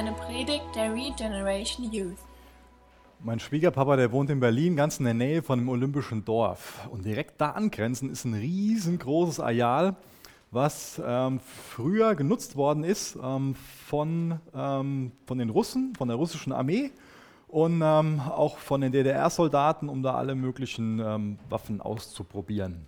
[0.00, 2.16] eine Predigt der Regeneration Youth.
[3.22, 6.88] Mein Schwiegerpapa, der wohnt in Berlin, ganz in der Nähe von einem olympischen Dorf.
[6.90, 9.96] Und direkt da angrenzend ist ein riesengroßes Areal,
[10.52, 13.54] was ähm, früher genutzt worden ist ähm,
[13.88, 16.92] von, ähm, von den Russen, von der russischen Armee
[17.48, 22.86] und ähm, auch von den DDR-Soldaten, um da alle möglichen ähm, Waffen auszuprobieren.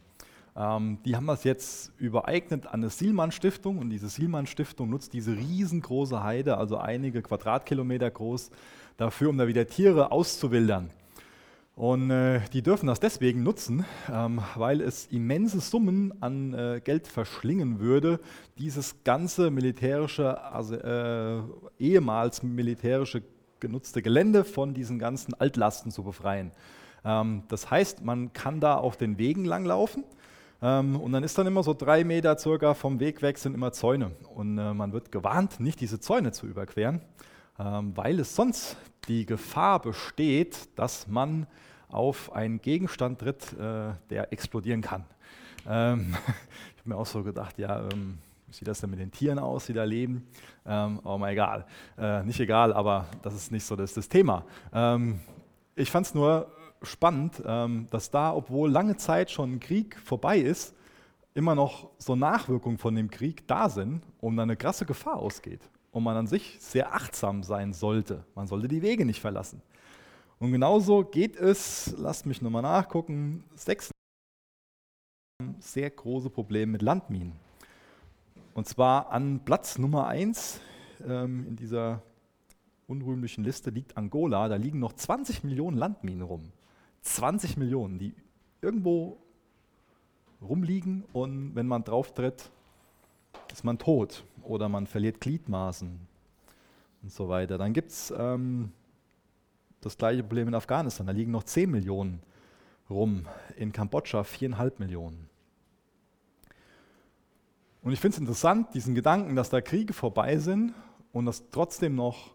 [0.55, 6.23] Ähm, die haben das jetzt übereignet an eine Sielmann-Stiftung und diese Sielmann-Stiftung nutzt diese riesengroße
[6.23, 8.51] Heide, also einige Quadratkilometer groß,
[8.96, 10.91] dafür, um da wieder Tiere auszuwildern.
[11.74, 17.09] Und äh, die dürfen das deswegen nutzen, ähm, weil es immense Summen an äh, Geld
[17.09, 18.21] verschlingen würde,
[18.59, 21.41] dieses ganze militärische, also äh,
[21.79, 23.23] ehemals militärische
[23.59, 26.51] genutzte Gelände von diesen ganzen Altlasten zu befreien.
[27.07, 30.04] Ähm, das heißt, man kann da auf den Wegen langlaufen
[30.63, 33.73] ähm, und dann ist dann immer so drei Meter circa vom Weg weg sind immer
[33.73, 34.13] Zäune.
[34.35, 37.01] Und äh, man wird gewarnt, nicht diese Zäune zu überqueren,
[37.59, 38.77] ähm, weil es sonst
[39.09, 41.49] die Gefahr besteht, dass man
[41.88, 45.04] auf einen Gegenstand tritt, äh, der explodieren kann.
[45.69, 46.15] Ähm,
[46.74, 49.66] ich habe mir auch so gedacht, ja, wie sieht das denn mit den Tieren aus,
[49.66, 50.29] die da leben?
[50.65, 51.66] Ähm, aber mal egal.
[51.99, 54.45] Äh, nicht egal, aber das ist nicht so das, das Thema.
[55.74, 56.52] Ich fand es nur
[56.85, 60.75] spannend, ähm, dass da, obwohl lange Zeit schon ein Krieg vorbei ist,
[61.35, 65.60] immer noch so Nachwirkungen von dem Krieg da sind und dann eine krasse Gefahr ausgeht
[65.91, 68.25] und man an sich sehr achtsam sein sollte.
[68.34, 69.62] Man sollte die Wege nicht verlassen.
[70.38, 73.91] Und genauso geht es, lasst mich nochmal nachgucken, sechs
[75.60, 77.33] sehr große Probleme mit Landminen.
[78.55, 80.60] Und zwar an Platz Nummer eins
[81.06, 82.03] ähm, in dieser
[82.87, 84.49] unrühmlichen Liste liegt Angola.
[84.49, 86.53] Da liegen noch 20 Millionen Landminen rum.
[87.03, 88.14] 20 Millionen, die
[88.60, 89.19] irgendwo
[90.41, 92.50] rumliegen und wenn man drauf tritt,
[93.52, 96.00] ist man tot oder man verliert Gliedmaßen
[97.02, 97.58] und so weiter.
[97.58, 98.72] Dann gibt es ähm,
[99.80, 101.06] das gleiche Problem in Afghanistan.
[101.06, 102.20] Da liegen noch 10 Millionen
[102.88, 103.26] rum.
[103.56, 105.28] In Kambodscha 4,5 Millionen.
[107.82, 110.72] Und ich finde es interessant, diesen Gedanken, dass da Kriege vorbei sind
[111.12, 112.34] und dass trotzdem noch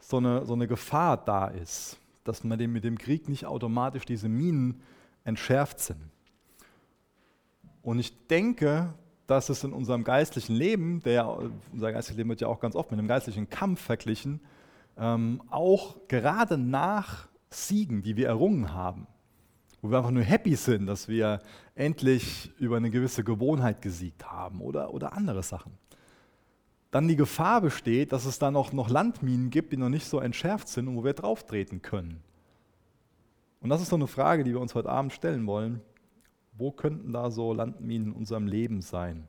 [0.00, 1.98] so eine, so eine Gefahr da ist
[2.28, 4.82] dass man mit dem Krieg nicht automatisch diese Minen
[5.24, 6.00] entschärft sind.
[7.82, 8.94] Und ich denke,
[9.26, 11.38] dass es in unserem geistlichen Leben, der,
[11.72, 14.40] unser geistliches Leben wird ja auch ganz oft mit einem geistlichen Kampf verglichen,
[14.96, 19.06] ähm, auch gerade nach Siegen, die wir errungen haben,
[19.82, 21.40] wo wir einfach nur happy sind, dass wir
[21.74, 25.72] endlich über eine gewisse Gewohnheit gesiegt haben oder, oder andere Sachen,
[26.96, 30.18] dann die Gefahr besteht, dass es dann auch noch Landminen gibt, die noch nicht so
[30.18, 32.22] entschärft sind und wo wir drauftreten können.
[33.60, 35.82] Und das ist so eine Frage, die wir uns heute Abend stellen wollen.
[36.56, 39.28] Wo könnten da so Landminen in unserem Leben sein?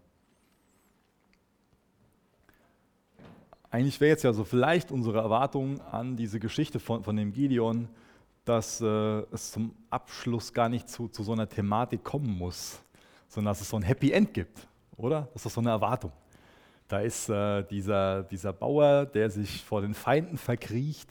[3.70, 7.90] Eigentlich wäre jetzt ja so vielleicht unsere Erwartung an diese Geschichte von, von dem Gideon,
[8.46, 12.80] dass äh, es zum Abschluss gar nicht zu, zu so einer Thematik kommen muss,
[13.28, 15.28] sondern dass es so ein Happy End gibt, oder?
[15.34, 16.14] Das ist so eine Erwartung.
[16.88, 21.10] Da ist äh, dieser, dieser Bauer, der sich vor den Feinden verkriecht,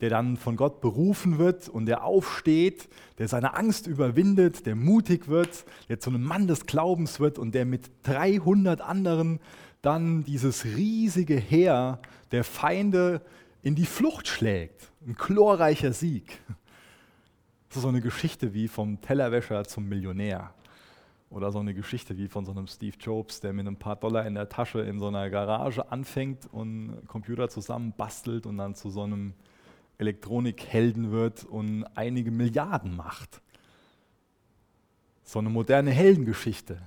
[0.00, 5.28] der dann von Gott berufen wird und der aufsteht, der seine Angst überwindet, der mutig
[5.28, 9.40] wird, der zu einem Mann des Glaubens wird und der mit 300 anderen
[9.82, 12.00] dann dieses riesige Heer
[12.30, 13.20] der Feinde
[13.62, 14.90] in die Flucht schlägt.
[15.06, 16.40] Ein glorreicher Sieg.
[17.68, 20.54] Das ist so eine Geschichte wie vom Tellerwäscher zum Millionär.
[21.30, 24.26] Oder so eine Geschichte wie von so einem Steve Jobs, der mit ein paar Dollar
[24.26, 28.88] in der Tasche in so einer Garage anfängt und Computer zusammen bastelt und dann zu
[28.88, 29.34] so einem
[29.98, 33.42] Elektronikhelden wird und einige Milliarden macht.
[35.22, 36.80] So eine moderne Heldengeschichte.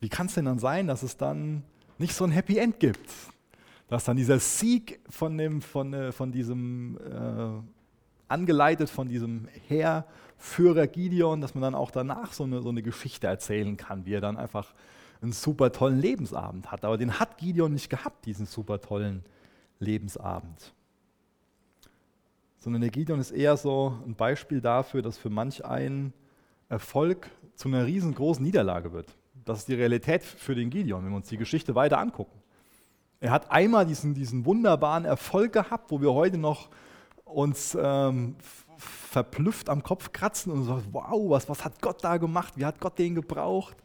[0.00, 1.62] Wie kann es denn dann sein, dass es dann
[1.98, 3.10] nicht so ein Happy End gibt?
[3.88, 7.75] Dass dann dieser Sieg von, dem, von, äh, von diesem, äh,
[8.28, 13.26] angeleitet von diesem Heerführer Gideon, dass man dann auch danach so eine, so eine Geschichte
[13.26, 14.74] erzählen kann, wie er dann einfach
[15.22, 16.84] einen super tollen Lebensabend hat.
[16.84, 19.24] Aber den hat Gideon nicht gehabt, diesen super tollen
[19.78, 20.72] Lebensabend.
[22.58, 26.12] Sondern der Gideon ist eher so ein Beispiel dafür, dass für manch einen
[26.68, 29.14] Erfolg zu einer riesengroßen Niederlage wird.
[29.44, 32.40] Das ist die Realität für den Gideon, wenn wir uns die Geschichte weiter angucken.
[33.20, 36.68] Er hat einmal diesen, diesen wunderbaren Erfolg gehabt, wo wir heute noch
[37.36, 38.34] uns ähm,
[38.78, 42.54] verblüfft am Kopf kratzen und sagen, wow, was, was hat Gott da gemacht?
[42.56, 43.76] Wie hat Gott den gebraucht?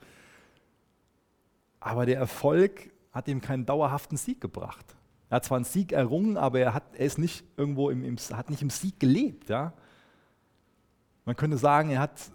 [1.82, 4.96] Aber der Erfolg hat ihm keinen dauerhaften Sieg gebracht.
[5.30, 8.16] Er hat zwar einen Sieg errungen, aber er, hat, er ist nicht irgendwo im, im,
[8.18, 9.50] hat nicht im Sieg gelebt.
[9.50, 9.74] Ja?
[11.26, 12.32] Man könnte sagen, er hat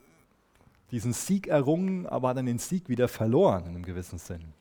[0.91, 4.53] diesen Sieg errungen, aber hat dann den Sieg wieder verloren in einem gewissen Sinn.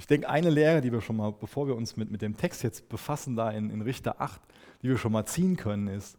[0.00, 2.62] Ich denke, eine Lehre, die wir schon mal, bevor wir uns mit, mit dem Text
[2.62, 4.40] jetzt befassen, da in, in Richter 8,
[4.80, 6.16] die wir schon mal ziehen können, ist,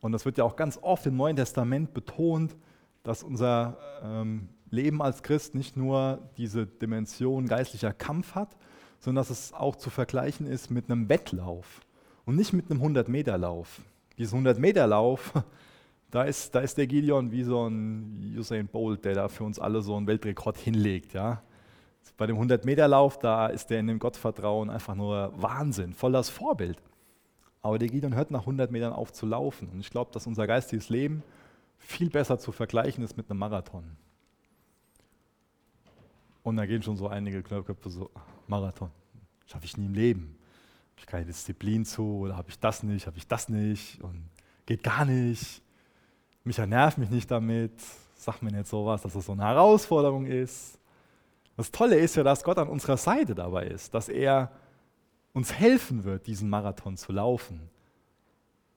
[0.00, 2.56] und das wird ja auch ganz oft im Neuen Testament betont,
[3.04, 8.56] dass unser ähm, Leben als Christ nicht nur diese Dimension geistlicher Kampf hat,
[8.98, 11.82] sondern dass es auch zu vergleichen ist mit einem Wettlauf
[12.24, 13.80] und nicht mit einem 100-Meter-Lauf.
[14.18, 15.34] Dieser 100-Meter-Lauf,
[16.10, 19.60] da ist, da ist der Gideon wie so ein Usain Bolt, der da für uns
[19.60, 21.14] alle so einen Weltrekord hinlegt.
[21.14, 21.44] Ja?
[22.16, 26.80] Bei dem 100-Meter-Lauf, da ist der in dem Gottvertrauen einfach nur Wahnsinn, voll das Vorbild.
[27.62, 29.68] Aber der Gideon hört nach 100 Metern auf zu laufen.
[29.70, 31.22] Und ich glaube, dass unser geistiges Leben
[31.78, 33.96] viel besser zu vergleichen ist mit einem Marathon.
[36.42, 38.10] Und da gehen schon so einige Knöpfe so,
[38.46, 38.90] Marathon,
[39.46, 40.36] schaffe ich nie im Leben.
[40.90, 44.28] Habe ich keine Disziplin zu oder habe ich das nicht, habe ich das nicht und
[44.66, 45.62] geht gar nicht.
[46.44, 47.72] Mich nervt mich nicht damit.
[48.14, 50.78] Sagt mir nicht sowas, dass das so eine Herausforderung ist.
[51.56, 54.50] Das Tolle ist ja, dass Gott an unserer Seite dabei ist, dass er
[55.32, 57.68] uns helfen wird, diesen Marathon zu laufen.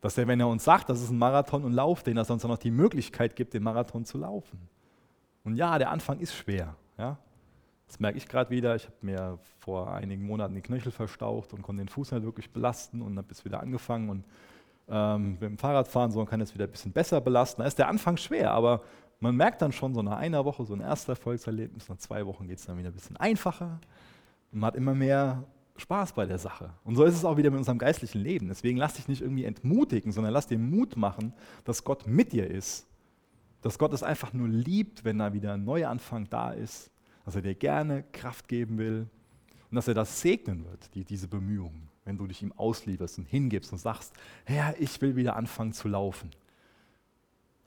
[0.01, 2.33] Dass er, wenn er uns sagt, das ist ein Marathon und lauf den, dass er
[2.33, 4.69] uns dann noch die Möglichkeit gibt, den Marathon zu laufen.
[5.43, 6.75] Und ja, der Anfang ist schwer.
[6.97, 7.17] Ja?
[7.87, 8.75] Das merke ich gerade wieder.
[8.75, 12.51] Ich habe mir vor einigen Monaten die Knöchel verstaucht und konnte den Fuß nicht wirklich
[12.51, 14.25] belasten und habe jetzt wieder angefangen und
[14.89, 17.61] ähm, mit dem Fahrradfahren so und kann jetzt wieder ein bisschen besser belasten.
[17.61, 18.81] Da ist der Anfang schwer, aber
[19.19, 22.47] man merkt dann schon so nach einer Woche so ein erster Erfolgserlebnis, nach zwei Wochen
[22.47, 23.79] geht es dann wieder ein bisschen einfacher
[24.51, 25.43] und man hat immer mehr
[25.77, 26.71] Spaß bei der Sache.
[26.83, 28.47] Und so ist es auch wieder mit unserem geistlichen Leben.
[28.47, 31.33] Deswegen lass dich nicht irgendwie entmutigen, sondern lass dir Mut machen,
[31.65, 32.87] dass Gott mit dir ist.
[33.61, 36.91] Dass Gott es einfach nur liebt, wenn da wieder ein Neuanfang da ist.
[37.25, 39.07] Dass er dir gerne Kraft geben will.
[39.69, 43.25] Und dass er das segnen wird, die, diese Bemühungen, wenn du dich ihm auslieferst und
[43.25, 44.13] hingibst und sagst,
[44.45, 46.31] Herr, ich will wieder anfangen zu laufen.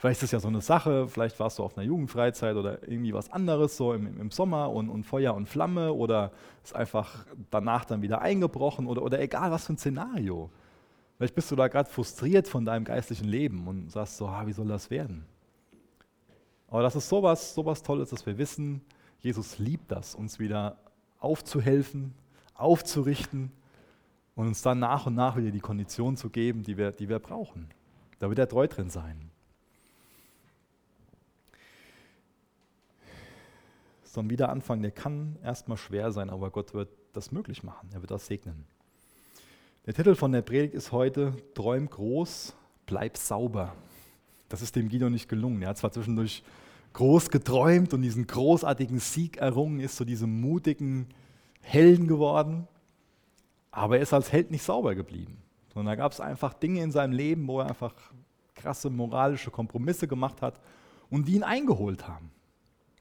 [0.00, 3.12] Vielleicht ist es ja so eine Sache, vielleicht warst du auf einer Jugendfreizeit oder irgendwie
[3.12, 6.32] was anderes, so im, im Sommer und, und, Feuer und Flamme oder
[6.64, 10.48] ist einfach danach dann wieder eingebrochen oder, oder egal was für ein Szenario.
[11.18, 14.54] Vielleicht bist du da gerade frustriert von deinem geistlichen Leben und sagst so, ah, wie
[14.54, 15.26] soll das werden?
[16.68, 18.80] Aber das ist sowas, sowas Tolles, dass wir wissen,
[19.18, 20.78] Jesus liebt das, uns wieder
[21.18, 22.14] aufzuhelfen,
[22.54, 23.52] aufzurichten
[24.34, 27.18] und uns dann nach und nach wieder die Kondition zu geben, die wir, die wir
[27.18, 27.68] brauchen.
[28.18, 29.29] Da wird er treu drin sein.
[34.10, 37.90] So ein Wiederanfang, der kann erstmal schwer sein, aber Gott wird das möglich machen.
[37.92, 38.66] Er wird das segnen.
[39.86, 43.72] Der Titel von der Predigt ist heute Träum groß, bleib sauber.
[44.48, 45.62] Das ist dem Guido nicht gelungen.
[45.62, 46.42] Er hat zwar zwischendurch
[46.92, 51.06] groß geträumt und diesen großartigen Sieg errungen, ist zu diesem mutigen
[51.60, 52.66] Helden geworden,
[53.70, 55.40] aber er ist als Held nicht sauber geblieben.
[55.72, 57.94] Sondern da gab es einfach Dinge in seinem Leben, wo er einfach
[58.56, 60.60] krasse moralische Kompromisse gemacht hat
[61.10, 62.32] und die ihn eingeholt haben.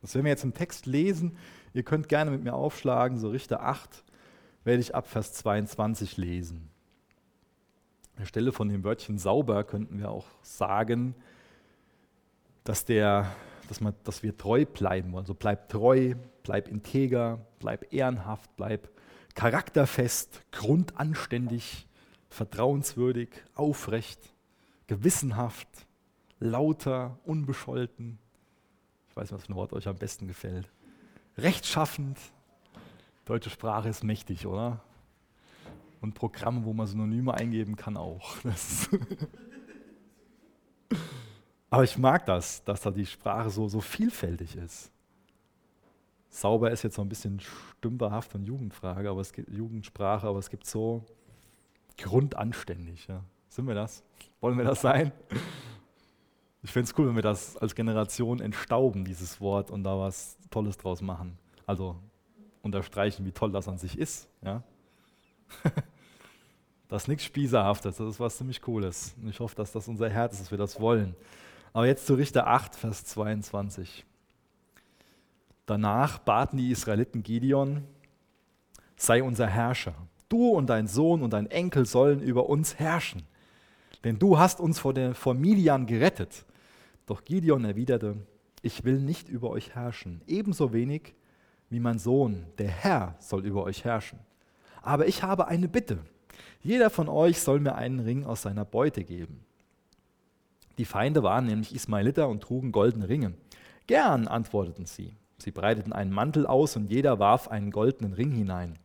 [0.01, 1.38] Das werden wir jetzt im Text lesen.
[1.74, 4.04] Ihr könnt gerne mit mir aufschlagen, so Richter 8
[4.63, 6.69] werde ich ab Vers 22 lesen.
[8.16, 11.16] An der Stelle von dem Wörtchen sauber könnten wir auch sagen,
[12.63, 13.31] dass, der,
[13.68, 15.24] dass, man, dass wir treu bleiben wollen.
[15.24, 18.90] Also bleib treu, bleib integer, bleib ehrenhaft, bleib
[19.36, 21.88] charakterfest, grundanständig,
[22.30, 24.19] vertrauenswürdig, aufrecht,
[24.88, 25.68] gewissenhaft,
[26.40, 28.19] lauter, unbescholten,
[29.19, 30.69] weiß nicht, was für ein Wort euch am besten gefällt.
[31.38, 32.18] Rechtschaffend.
[33.26, 34.81] Deutsche Sprache ist mächtig, oder?
[36.02, 38.38] Und Programme, wo man Synonyme eingeben kann, auch.
[41.69, 44.92] Aber ich mag das, dass da die Sprache so, so vielfältig ist.
[46.30, 50.49] Sauber ist jetzt so ein bisschen stümperhaft und Jugendfrage, aber es gibt Jugendsprache, aber es
[50.49, 51.04] gibt so
[51.97, 53.07] grundanständig.
[53.07, 53.23] Ja.
[53.49, 54.04] Sind wir das?
[54.40, 55.11] Wollen wir das sein?
[56.61, 60.37] Ich finde es cool, wenn wir das als Generation entstauben, dieses Wort, und da was
[60.49, 61.37] Tolles draus machen.
[61.66, 61.95] Also
[62.61, 64.28] unterstreichen, wie toll das an sich ist.
[64.42, 64.63] Ja?
[66.89, 69.16] das ist nichts Spießerhaftes, das ist was ziemlich Cooles.
[69.21, 71.16] Und ich hoffe, dass das unser Herz ist, dass wir das wollen.
[71.71, 74.06] Aber jetzt zu Richter 8, Vers 22.
[75.66, 77.85] Danach baten die Israeliten Gideon,
[78.97, 79.94] sei unser Herrscher.
[80.28, 83.23] Du und dein Sohn und dein Enkel sollen über uns herrschen.
[84.04, 86.45] Denn du hast uns vor, der, vor Midian gerettet
[87.09, 88.18] doch Gideon erwiderte,
[88.61, 91.16] ich will nicht über euch herrschen, ebenso wenig
[91.69, 94.19] wie mein Sohn, der Herr, soll über euch herrschen.
[94.81, 95.99] Aber ich habe eine Bitte.
[96.61, 99.44] Jeder von euch soll mir einen Ring aus seiner Beute geben.
[100.78, 103.33] Die Feinde waren nämlich Ismaeliter und trugen goldene Ringe.
[103.87, 105.16] Gern, antworteten sie.
[105.37, 108.78] Sie breiteten einen Mantel aus und jeder warf einen goldenen Ring hinein,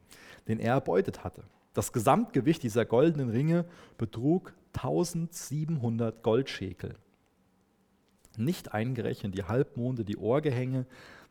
[0.48, 1.42] den er erbeutet hatte.
[1.74, 3.66] Das Gesamtgewicht dieser goldenen Ringe
[3.98, 6.94] betrug 1700 Goldschekel
[8.38, 10.86] nicht eingerechnet die Halbmonde, die Ohrgehänge,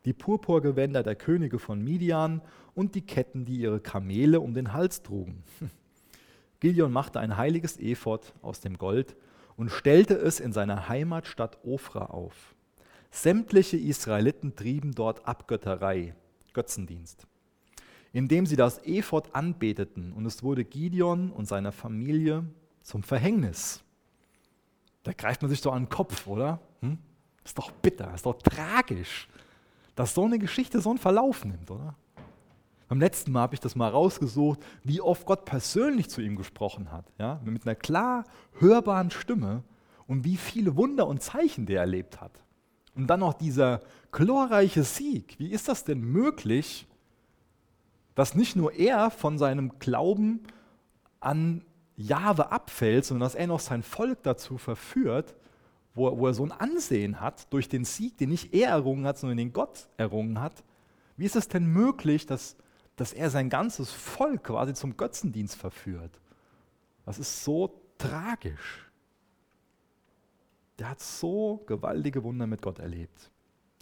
[0.05, 2.41] die Purpurgewänder der Könige von Midian
[2.74, 5.43] und die Ketten, die ihre Kamele um den Hals trugen.
[6.60, 9.15] Gideon machte ein heiliges Ephod aus dem Gold
[9.55, 12.55] und stellte es in seiner Heimatstadt Ofra auf.
[13.12, 16.15] Sämtliche Israeliten trieben dort Abgötterei,
[16.53, 17.27] Götzendienst,
[18.12, 22.45] indem sie das Ephod anbeteten und es wurde Gideon und seiner Familie
[22.81, 23.83] zum Verhängnis.
[25.03, 26.60] Da greift man sich so an den Kopf, oder?
[26.84, 26.98] Hm?
[27.44, 29.28] Ist doch bitter, ist doch tragisch,
[29.96, 31.96] dass so eine Geschichte so einen Verlauf nimmt, oder?
[32.90, 36.92] Beim letzten Mal habe ich das mal rausgesucht, wie oft Gott persönlich zu ihm gesprochen
[36.92, 37.40] hat, ja?
[37.44, 38.24] mit einer klar
[38.60, 39.63] hörbaren Stimme
[40.08, 42.44] und wie viele Wunder und Zeichen der erlebt hat.
[42.96, 45.36] Und dann noch dieser glorreiche Sieg.
[45.40, 46.86] Wie ist das denn möglich,
[48.13, 50.42] dass nicht nur er von seinem Glauben
[51.20, 51.63] an
[51.96, 55.34] Jahwe abfällt, sondern dass er noch sein Volk dazu verführt,
[55.95, 59.17] wo, wo er so ein Ansehen hat durch den Sieg, den nicht er errungen hat,
[59.17, 60.63] sondern den Gott errungen hat.
[61.17, 62.55] Wie ist es denn möglich, dass,
[62.95, 66.19] dass er sein ganzes Volk quasi zum Götzendienst verführt?
[67.05, 68.89] Das ist so tragisch.
[70.79, 73.29] Der hat so gewaltige Wunder mit Gott erlebt.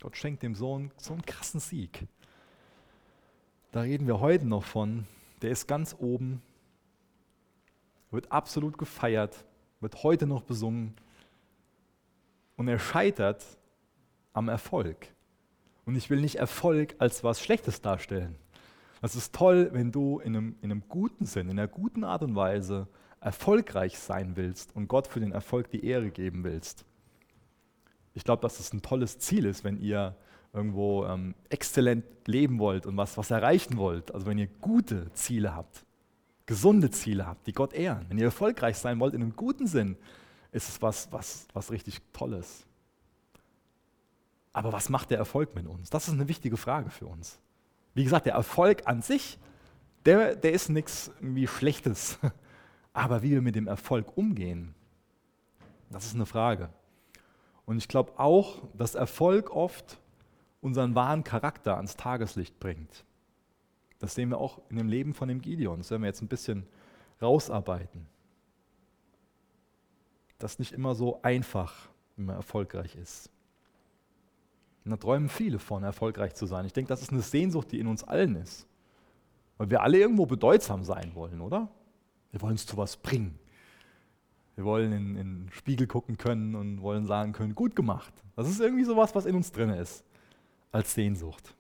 [0.02, 2.08] Gott schenkt dem Sohn so einen krassen Sieg.
[3.72, 5.06] Da reden wir heute noch von.
[5.42, 6.42] Der ist ganz oben,
[8.12, 9.46] wird absolut gefeiert,
[9.80, 10.96] wird heute noch besungen
[12.62, 13.44] und er scheitert
[14.34, 15.08] am Erfolg.
[15.84, 18.36] Und ich will nicht Erfolg als was Schlechtes darstellen.
[19.02, 22.22] Es ist toll, wenn du in einem, in einem guten Sinn, in einer guten Art
[22.22, 22.88] und Weise
[23.20, 26.86] erfolgreich sein willst und Gott für den Erfolg die Ehre geben willst.
[28.14, 30.16] Ich glaube, dass es ein tolles Ziel ist, wenn ihr
[30.54, 34.14] irgendwo ähm, exzellent leben wollt und was, was erreichen wollt.
[34.14, 35.84] Also wenn ihr gute Ziele habt,
[36.46, 38.06] gesunde Ziele habt, die Gott ehren.
[38.08, 39.98] Wenn ihr erfolgreich sein wollt in einem guten Sinn,
[40.52, 42.66] ist es was, was, was richtig Tolles.
[44.54, 45.90] Aber was macht der Erfolg mit uns?
[45.90, 47.40] Das ist eine wichtige Frage für uns.
[47.94, 49.40] Wie gesagt, der Erfolg an sich,
[50.06, 52.20] der, der ist nichts irgendwie Schlechtes.
[52.94, 54.76] Aber wie wir mit dem Erfolg umgehen,
[55.90, 56.70] das ist eine Frage.
[57.66, 60.02] Und ich glaube auch, dass Erfolg oft
[60.60, 63.06] unseren wahren Charakter ans Tageslicht bringt.
[64.00, 65.80] Das sehen wir auch in dem Leben von dem Gideon.
[65.80, 66.68] Das werden wir jetzt ein bisschen
[67.22, 68.11] rausarbeiten
[70.44, 73.30] das nicht immer so einfach, wenn man erfolgreich ist.
[74.84, 76.66] Und da träumen viele von, erfolgreich zu sein.
[76.66, 78.68] Ich denke, das ist eine Sehnsucht, die in uns allen ist.
[79.58, 81.70] Weil wir alle irgendwo bedeutsam sein wollen, oder?
[82.32, 83.38] Wir wollen es zu was bringen.
[84.56, 88.14] Wir wollen in, in, den Spiegel gucken können und wollen sagen können, gut gemacht.
[88.36, 90.04] Das ist irgendwie sowas, was in uns drin ist,
[90.72, 91.56] als Sehnsucht.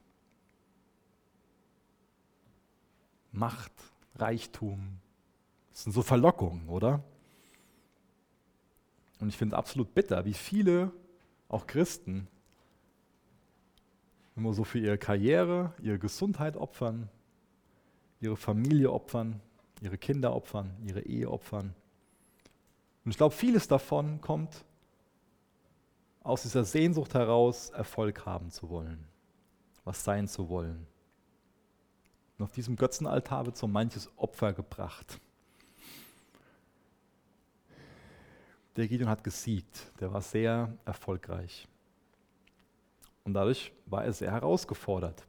[3.32, 3.72] Macht,
[4.16, 4.98] Reichtum,
[5.72, 7.04] das sind so Verlockungen, oder?
[9.22, 10.92] Und ich finde es absolut bitter, wie viele,
[11.48, 12.28] auch Christen,
[14.36, 17.08] immer so für ihre Karriere, ihre Gesundheit opfern,
[18.20, 19.40] ihre Familie opfern,
[19.80, 21.76] ihre Kinder opfern, ihre Ehe opfern.
[23.06, 24.66] Und ich glaube, vieles davon kommt
[26.24, 29.06] aus dieser Sehnsucht heraus, Erfolg haben zu wollen,
[29.84, 30.88] was sein zu wollen.
[32.38, 35.20] Und auf diesem Götzenaltar wird so manches Opfer gebracht.
[38.82, 41.68] Der Gideon hat gesiegt, der war sehr erfolgreich.
[43.24, 45.24] Und dadurch war er sehr herausgefordert.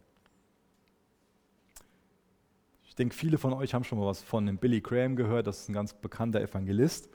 [2.87, 5.61] Ich denke, viele von euch haben schon mal was von dem Billy Graham gehört, das
[5.61, 7.11] ist ein ganz bekannter Evangelist.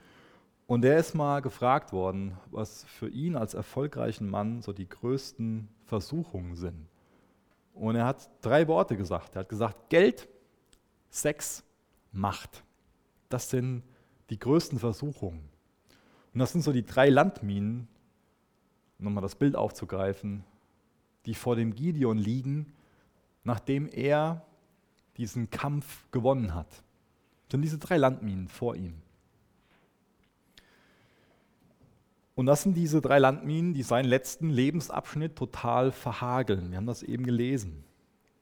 [0.67, 5.67] Und der ist mal gefragt worden, was für ihn als erfolgreichen Mann so die größten
[5.85, 6.87] Versuchungen sind.
[7.73, 9.35] Und er hat drei Worte gesagt.
[9.35, 10.27] Er hat gesagt, Geld,
[11.09, 11.63] Sex,
[12.11, 12.63] Macht.
[13.27, 13.81] Das sind
[14.29, 15.56] die größten Versuchungen.
[16.37, 17.87] Und das sind so die drei Landminen,
[18.99, 20.43] um nochmal das Bild aufzugreifen,
[21.25, 22.73] die vor dem Gideon liegen,
[23.43, 24.45] nachdem er
[25.17, 26.69] diesen Kampf gewonnen hat.
[26.69, 28.93] Das sind diese drei Landminen vor ihm.
[32.35, 36.69] Und das sind diese drei Landminen, die seinen letzten Lebensabschnitt total verhageln.
[36.69, 37.83] Wir haben das eben gelesen.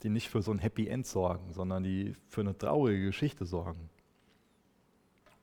[0.03, 3.89] Die nicht für so ein Happy End sorgen, sondern die für eine traurige Geschichte sorgen.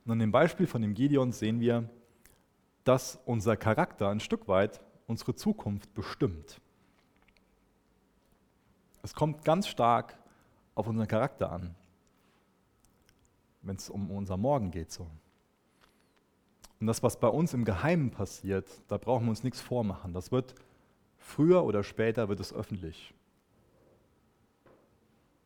[0.04, 1.88] Und an dem Beispiel von dem Gideon sehen wir,
[2.84, 6.60] dass unser Charakter ein Stück weit unsere Zukunft bestimmt.
[9.02, 10.16] Es kommt ganz stark
[10.74, 11.74] auf unseren Charakter an,
[13.62, 14.90] wenn es um unser Morgen geht.
[14.90, 15.06] So.
[16.80, 20.12] Und das, was bei uns im Geheimen passiert, da brauchen wir uns nichts vormachen.
[20.14, 20.54] Das wird
[21.18, 23.14] früher oder später wird es öffentlich.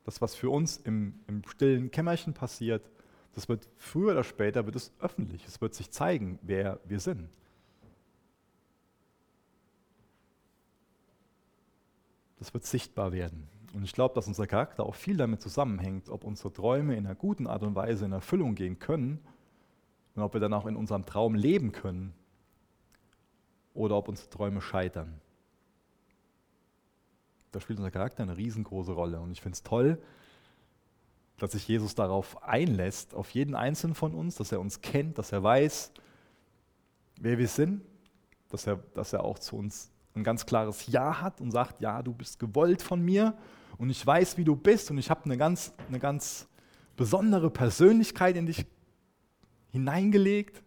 [0.04, 2.88] Das, was für uns im, im stillen Kämmerchen passiert,
[3.36, 5.46] das wird früher oder später wird es öffentlich.
[5.46, 7.28] Es wird sich zeigen, wer wir sind.
[12.38, 13.48] das wird sichtbar werden.
[13.74, 17.14] Und ich glaube, dass unser Charakter auch viel damit zusammenhängt, ob unsere Träume in einer
[17.14, 19.20] guten Art und Weise in Erfüllung gehen können
[20.14, 22.14] und ob wir dann auch in unserem Traum leben können
[23.74, 25.20] oder ob unsere Träume scheitern.
[27.52, 29.20] Da spielt unser Charakter eine riesengroße Rolle.
[29.20, 30.00] Und ich finde es toll,
[31.38, 35.32] dass sich Jesus darauf einlässt, auf jeden Einzelnen von uns, dass er uns kennt, dass
[35.32, 35.92] er weiß,
[37.20, 37.82] wer wir sind,
[38.48, 42.02] dass er, dass er auch zu uns ein ganz klares Ja hat und sagt, ja,
[42.02, 43.36] du bist gewollt von mir
[43.76, 46.48] und ich weiß, wie du bist und ich habe eine ganz, eine ganz
[46.96, 48.64] besondere Persönlichkeit in dich
[49.70, 50.62] hineingelegt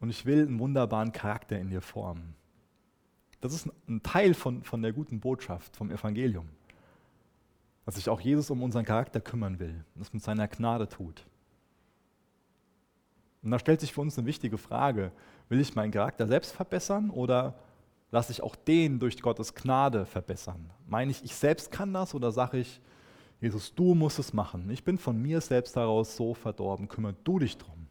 [0.00, 2.34] und ich will einen wunderbaren Charakter in dir formen.
[3.40, 6.48] Das ist ein Teil von, von der guten Botschaft, vom Evangelium.
[7.88, 11.24] Dass sich auch Jesus um unseren Charakter kümmern will und das mit seiner Gnade tut.
[13.42, 15.10] Und da stellt sich für uns eine wichtige Frage.
[15.48, 17.54] Will ich meinen Charakter selbst verbessern oder
[18.10, 20.68] lasse ich auch den durch Gottes Gnade verbessern?
[20.86, 22.78] Meine ich, ich selbst kann das oder sage ich,
[23.40, 24.68] Jesus, du musst es machen.
[24.68, 27.86] Ich bin von mir selbst heraus so verdorben, kümmere du dich drum.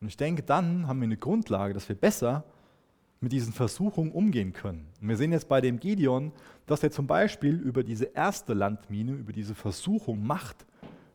[0.00, 2.44] Und ich denke, dann haben wir eine Grundlage, dass wir besser
[3.20, 4.86] mit diesen Versuchungen umgehen können.
[5.00, 6.32] Und wir sehen jetzt bei dem Gideon,
[6.66, 10.66] dass er zum Beispiel über diese erste Landmine, über diese Versuchung Macht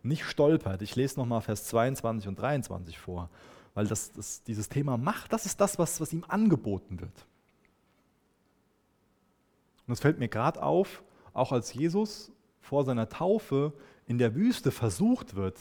[0.01, 0.81] nicht stolpert.
[0.81, 3.29] Ich lese nochmal Vers 22 und 23 vor,
[3.73, 7.25] weil das, das, dieses Thema Macht, das ist das, was, was ihm angeboten wird.
[9.87, 13.73] Und das fällt mir gerade auf, auch als Jesus vor seiner Taufe
[14.07, 15.57] in der Wüste versucht wird,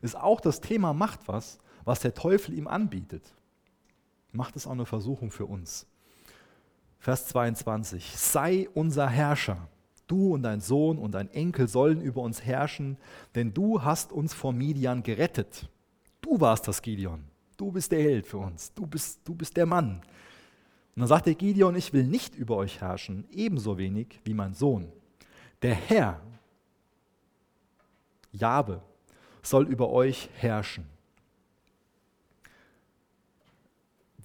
[0.00, 3.34] ist auch das Thema Macht was, was der Teufel ihm anbietet.
[4.32, 5.86] Macht es auch eine Versuchung für uns.
[6.98, 8.16] Vers 22.
[8.16, 9.68] Sei unser Herrscher.
[10.06, 12.96] Du und dein Sohn und dein Enkel sollen über uns herrschen,
[13.34, 15.68] denn du hast uns vor Midian gerettet.
[16.22, 17.24] Du warst das Gideon.
[17.56, 18.72] Du bist der Held für uns.
[18.72, 20.00] Du bist, du bist der Mann.
[20.94, 24.54] Und dann sagt der Gideon, ich will nicht über euch herrschen, ebenso wenig wie mein
[24.54, 24.90] Sohn.
[25.62, 26.20] Der Herr,
[28.32, 28.82] Jabe,
[29.42, 30.86] soll über euch herrschen.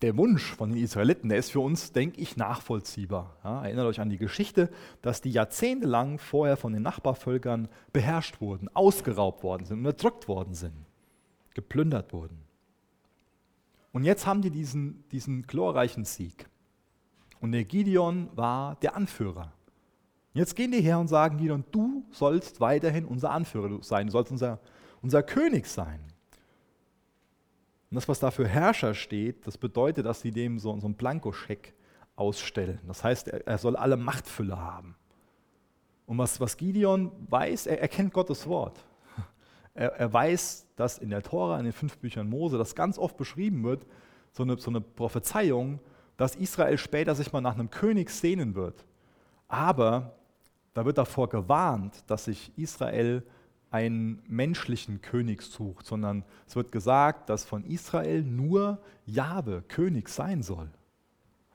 [0.03, 3.37] Der Wunsch von den Israeliten, der ist für uns, denke ich, nachvollziehbar.
[3.41, 4.69] Ja, erinnert euch an die Geschichte,
[5.01, 10.73] dass die jahrzehntelang vorher von den Nachbarvölkern beherrscht wurden, ausgeraubt worden sind, unterdrückt worden sind,
[11.53, 12.37] geplündert wurden.
[13.93, 16.49] Und jetzt haben die diesen, diesen glorreichen Sieg.
[17.39, 19.53] Und der Gideon war der Anführer.
[20.33, 24.33] Jetzt gehen die her und sagen, Gideon, du sollst weiterhin unser Anführer sein, du sollst
[24.33, 24.59] unser,
[25.01, 26.01] unser König sein.
[27.93, 30.95] Und das, was da für Herrscher steht, das bedeutet, dass sie dem so, so einen
[30.95, 31.75] Blankoscheck
[32.15, 32.79] ausstellen.
[32.87, 34.95] Das heißt, er, er, soll alle Machtfülle haben.
[36.07, 38.83] Und was, was Gideon weiß, er, er kennt Gottes Wort.
[39.75, 43.15] Er, er, weiß, dass in der Tora, in den fünf Büchern Mose, das ganz oft
[43.15, 43.85] beschrieben wird,
[44.31, 45.79] so eine, so eine Prophezeiung,
[46.17, 48.85] dass Israel später sich mal nach einem König sehnen wird.
[49.47, 50.15] Aber
[50.73, 53.23] da wird davor gewarnt, dass sich Israel
[53.73, 60.43] einen menschlichen König sucht, sondern es wird gesagt, dass von Israel nur Jahwe König sein
[60.43, 60.69] soll.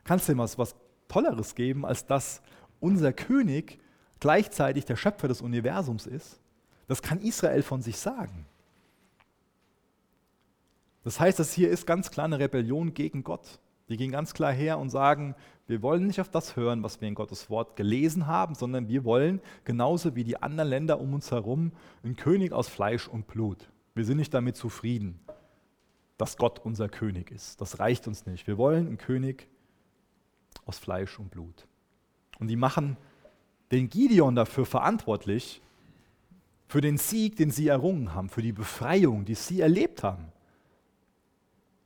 [0.02, 0.74] Kannst du dir was, was
[1.06, 2.42] Tolleres geben, als dass
[2.80, 3.78] unser König
[4.18, 6.40] gleichzeitig der Schöpfer des Universums ist?
[6.88, 8.46] Das kann Israel von sich sagen.
[11.04, 13.60] Das heißt, das hier ist ganz klar eine Rebellion gegen Gott.
[13.88, 15.36] Die gehen ganz klar her und sagen,
[15.68, 19.04] wir wollen nicht auf das hören, was wir in Gottes Wort gelesen haben, sondern wir
[19.04, 23.70] wollen, genauso wie die anderen Länder um uns herum, einen König aus Fleisch und Blut.
[23.94, 25.20] Wir sind nicht damit zufrieden,
[26.16, 27.60] dass Gott unser König ist.
[27.60, 28.46] Das reicht uns nicht.
[28.46, 29.46] Wir wollen einen König
[30.64, 31.66] aus Fleisch und Blut.
[32.38, 32.96] Und die machen
[33.70, 35.60] den Gideon dafür verantwortlich,
[36.66, 40.32] für den Sieg, den sie errungen haben, für die Befreiung, die sie erlebt haben.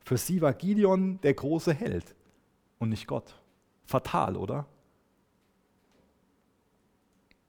[0.04, 2.14] Für sie war Gideon der große Held
[2.78, 3.41] und nicht Gott.
[3.92, 4.66] Fatal, oder?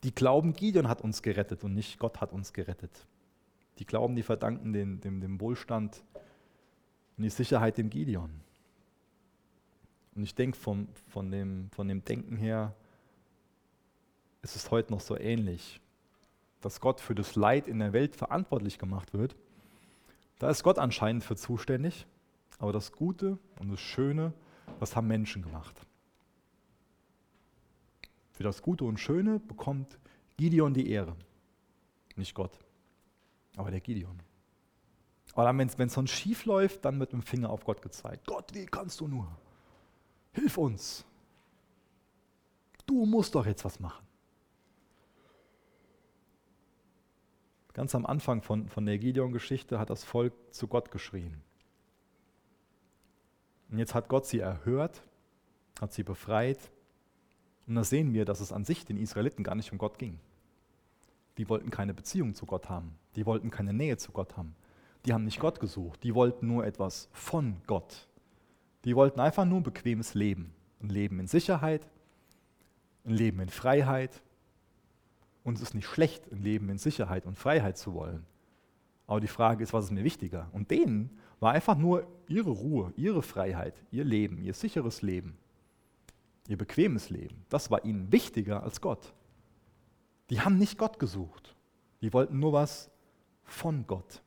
[0.04, 2.92] Die glauben, Gideon hat uns gerettet und nicht Gott hat uns gerettet.
[3.80, 6.04] Die glauben, die verdanken den, dem, dem Wohlstand
[7.16, 8.30] und die Sicherheit dem Gideon.
[10.16, 12.76] Und ich denke, von, von, dem, von dem Denken her
[14.42, 15.80] ist es heute noch so ähnlich,
[16.60, 19.34] dass Gott für das Leid in der Welt verantwortlich gemacht wird.
[20.40, 22.06] Da ist Gott anscheinend für zuständig.
[22.60, 24.34] Aber das Gute und das Schöne,
[24.82, 25.88] das haben Menschen gemacht.
[28.34, 29.98] Für das Gute und Schöne bekommt
[30.38, 31.16] Gideon die Ehre.
[32.16, 32.60] Nicht Gott,
[33.56, 34.20] aber der Gideon.
[35.34, 38.28] Aber dann, wenn es sonst schief läuft, dann wird mit dem Finger auf Gott gezeigt.
[38.28, 39.28] Gott, wie kannst du nur?
[40.34, 41.06] Hilf uns.
[42.86, 44.06] Du musst doch jetzt was machen.
[47.74, 51.42] Ganz am Anfang von, von der Gideon-Geschichte hat das Volk zu Gott geschrien.
[53.72, 55.02] Und jetzt hat Gott sie erhört
[55.80, 56.72] hat sie befreit.
[57.68, 60.20] Und da sehen wir, dass es an sich den Israeliten gar nicht um Gott ging.
[61.38, 62.96] Die wollten keine Beziehung zu Gott haben.
[63.16, 64.56] Die wollten keine Nähe zu Gott haben.
[65.06, 66.04] Die haben nicht Gott gesucht.
[66.04, 68.08] Die wollten nur etwas von Gott.
[68.86, 70.54] Die wollten einfach nur ein bequemes Leben.
[70.82, 71.88] Ein Leben in Sicherheit,
[73.06, 74.22] ein Leben in Freiheit.
[75.44, 78.26] Und es ist nicht schlecht, ein Leben in Sicherheit und Freiheit zu wollen.
[79.08, 80.50] Aber die Frage ist, was ist mir wichtiger?
[80.54, 85.38] Und denen war einfach nur ihre Ruhe, ihre Freiheit, ihr Leben, ihr sicheres Leben,
[86.48, 87.46] ihr bequemes Leben.
[87.50, 89.14] Das war ihnen wichtiger als Gott.
[90.30, 91.56] Die haben nicht Gott gesucht.
[92.02, 92.92] Die wollten nur was
[93.44, 94.22] von Gott.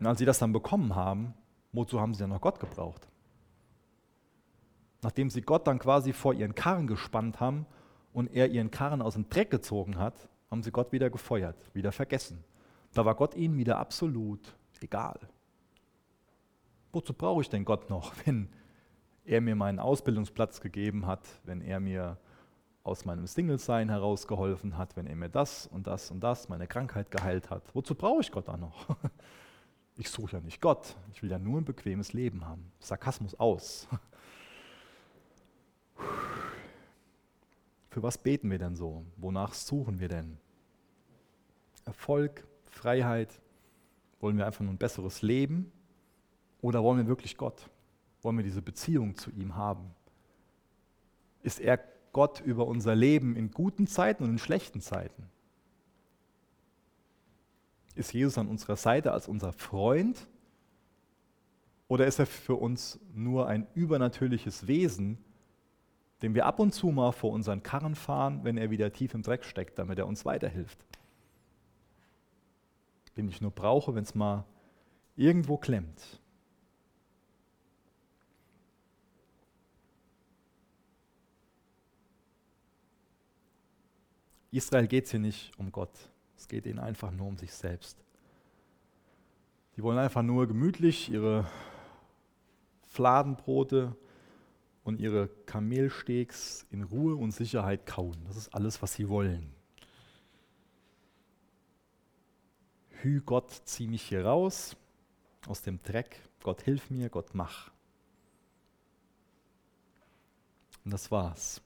[0.00, 1.34] Und als sie das dann bekommen haben,
[1.72, 3.08] wozu haben sie dann noch Gott gebraucht?
[5.02, 7.66] Nachdem sie Gott dann quasi vor ihren Karren gespannt haben
[8.12, 11.92] und er ihren Karren aus dem Dreck gezogen hat, haben sie Gott wieder gefeuert, wieder
[11.92, 12.44] vergessen.
[12.94, 15.18] Da war Gott ihnen wieder absolut egal.
[16.92, 18.48] Wozu brauche ich denn Gott noch, wenn
[19.24, 22.18] er mir meinen Ausbildungsplatz gegeben hat, wenn er mir
[22.82, 27.10] aus meinem Single-Sein herausgeholfen hat, wenn er mir das und das und das, meine Krankheit
[27.10, 27.62] geheilt hat?
[27.74, 28.86] Wozu brauche ich Gott da noch?
[30.00, 32.70] Ich suche ja nicht Gott, ich will ja nur ein bequemes Leben haben.
[32.78, 33.88] Sarkasmus aus.
[37.90, 39.04] Für was beten wir denn so?
[39.16, 40.38] Wonach suchen wir denn?
[41.84, 43.40] Erfolg, Freiheit?
[44.20, 45.72] Wollen wir einfach nur ein besseres Leben?
[46.60, 47.68] Oder wollen wir wirklich Gott?
[48.22, 49.90] Wollen wir diese Beziehung zu ihm haben?
[51.42, 51.78] Ist er
[52.12, 55.28] Gott über unser Leben in guten Zeiten und in schlechten Zeiten?
[57.94, 60.26] Ist Jesus an unserer Seite als unser Freund?
[61.88, 65.18] Oder ist er für uns nur ein übernatürliches Wesen,
[66.22, 69.22] den wir ab und zu mal vor unseren Karren fahren, wenn er wieder tief im
[69.22, 70.78] Dreck steckt, damit er uns weiterhilft?
[73.16, 74.44] Den ich nur brauche, wenn es mal
[75.16, 76.20] irgendwo klemmt.
[84.50, 85.92] Israel geht es hier nicht um Gott.
[86.36, 87.98] Es geht ihnen einfach nur um sich selbst.
[89.76, 91.48] Die wollen einfach nur gemütlich ihre
[92.88, 93.96] Fladenbrote
[94.84, 98.16] und ihre Kamelsteaks in Ruhe und Sicherheit kauen.
[98.26, 99.52] Das ist alles, was sie wollen.
[103.02, 104.76] Hü Gott, zieh mich hier raus
[105.46, 106.16] aus dem Dreck.
[106.42, 107.70] Gott, hilf mir, Gott, mach.
[110.84, 111.60] Und das war's.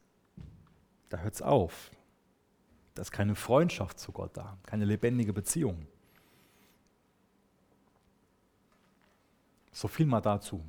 [1.09, 1.91] Da hört's auf.
[2.95, 5.87] Da ist keine Freundschaft zu Gott da, keine lebendige Beziehung.
[9.73, 10.63] So viel mal dazu.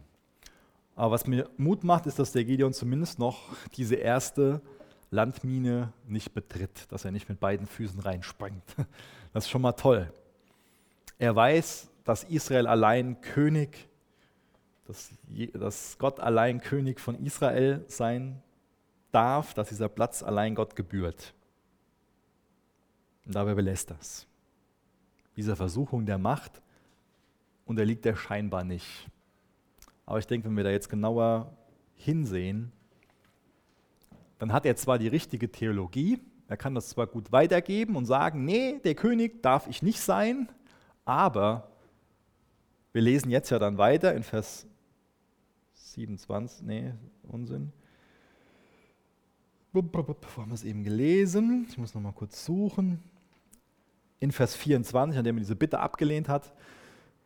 [0.95, 3.41] Aber was mir Mut macht, ist, dass der Gideon zumindest noch
[3.75, 4.61] diese erste
[5.11, 8.63] Landmine nicht betritt, dass er nicht mit beiden Füßen reinspringt.
[9.33, 10.13] Das ist schon mal toll.
[11.17, 13.87] Er weiß, dass Israel allein König,
[14.85, 15.09] dass,
[15.53, 18.43] dass Gott allein König von Israel sein
[19.11, 21.33] darf, dass dieser Platz allein Gott gebührt.
[23.25, 24.27] Und dabei belässt das.
[25.35, 26.61] Dieser Versuchung der Macht
[27.65, 29.07] unterliegt er scheinbar nicht.
[30.05, 31.55] Aber ich denke, wenn wir da jetzt genauer
[31.95, 32.71] hinsehen,
[34.39, 38.43] dann hat er zwar die richtige Theologie, er kann das zwar gut weitergeben und sagen,
[38.43, 40.49] nee, der König darf ich nicht sein,
[41.05, 41.69] aber
[42.91, 44.67] wir lesen jetzt ja dann weiter in Vers
[45.73, 47.71] 27, nee, Unsinn.
[49.71, 51.65] Wo haben wir es eben gelesen?
[51.69, 53.01] Ich muss noch mal kurz suchen
[54.23, 56.53] in Vers 24, an dem er diese Bitte abgelehnt hat,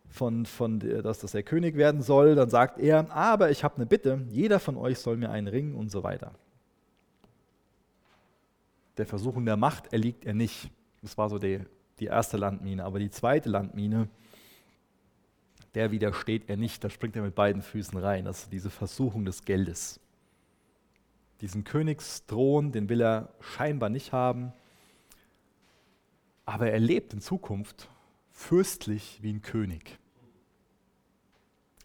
[0.09, 3.85] von, von, dass, dass er König werden soll, dann sagt er, aber ich habe eine
[3.85, 6.33] Bitte, jeder von euch soll mir einen Ring und so weiter.
[8.97, 10.71] Der Versuchung der Macht erliegt er nicht.
[11.03, 11.59] Das war so die,
[11.99, 12.83] die erste Landmine.
[12.83, 14.09] Aber die zweite Landmine,
[15.75, 16.83] der widersteht er nicht.
[16.83, 18.25] Da springt er mit beiden Füßen rein.
[18.25, 19.99] Das ist diese Versuchung des Geldes.
[21.41, 24.51] Diesen Königsthron, den will er scheinbar nicht haben.
[26.47, 27.89] Aber er lebt in Zukunft
[28.31, 29.99] fürstlich wie ein König.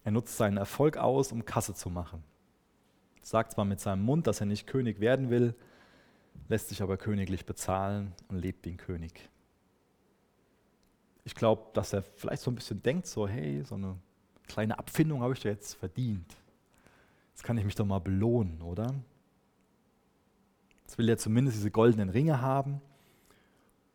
[0.04, 2.22] Er nutzt seinen Erfolg aus, um Kasse zu machen.
[3.22, 5.56] Sagt zwar mit seinem Mund, dass er nicht König werden will,
[6.48, 9.28] lässt sich aber königlich bezahlen und lebt wie ein König.
[11.24, 13.98] Ich glaube, dass er vielleicht so ein bisschen denkt, so hey, so eine
[14.46, 16.36] kleine Abfindung habe ich da jetzt verdient.
[17.32, 18.94] Jetzt kann ich mich doch mal belohnen, oder?
[20.82, 22.80] Jetzt will er zumindest diese goldenen Ringe haben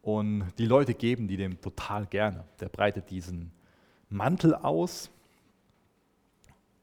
[0.08, 2.46] und die Leute geben die dem total gerne.
[2.62, 3.52] Der breitet diesen
[4.10, 5.10] Mantel aus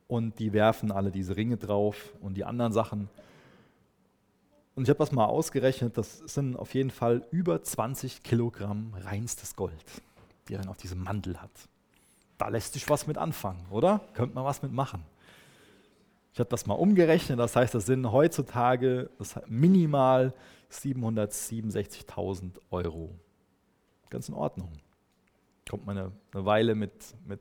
[0.08, 3.08] und die werfen alle diese Ringe drauf und die anderen Sachen.
[4.74, 9.56] Und ich habe das mal ausgerechnet, das sind auf jeden Fall über 20 Kilogramm reinstes
[9.56, 9.72] Gold,
[10.46, 11.50] die er dann auf diesem Mantel hat.
[12.36, 14.02] da lässt sich was mit anfangen, oder?
[14.12, 15.02] Könnte man was mit machen.
[16.34, 20.34] Ich habe das mal umgerechnet, das heißt, das sind heutzutage das minimal
[20.74, 23.14] 767.000 Euro.
[24.10, 24.72] Ganz in Ordnung.
[25.68, 26.92] Kommt man eine, eine Weile mit,
[27.26, 27.40] mit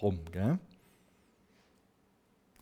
[0.00, 0.20] rum.
[0.30, 0.58] Gell?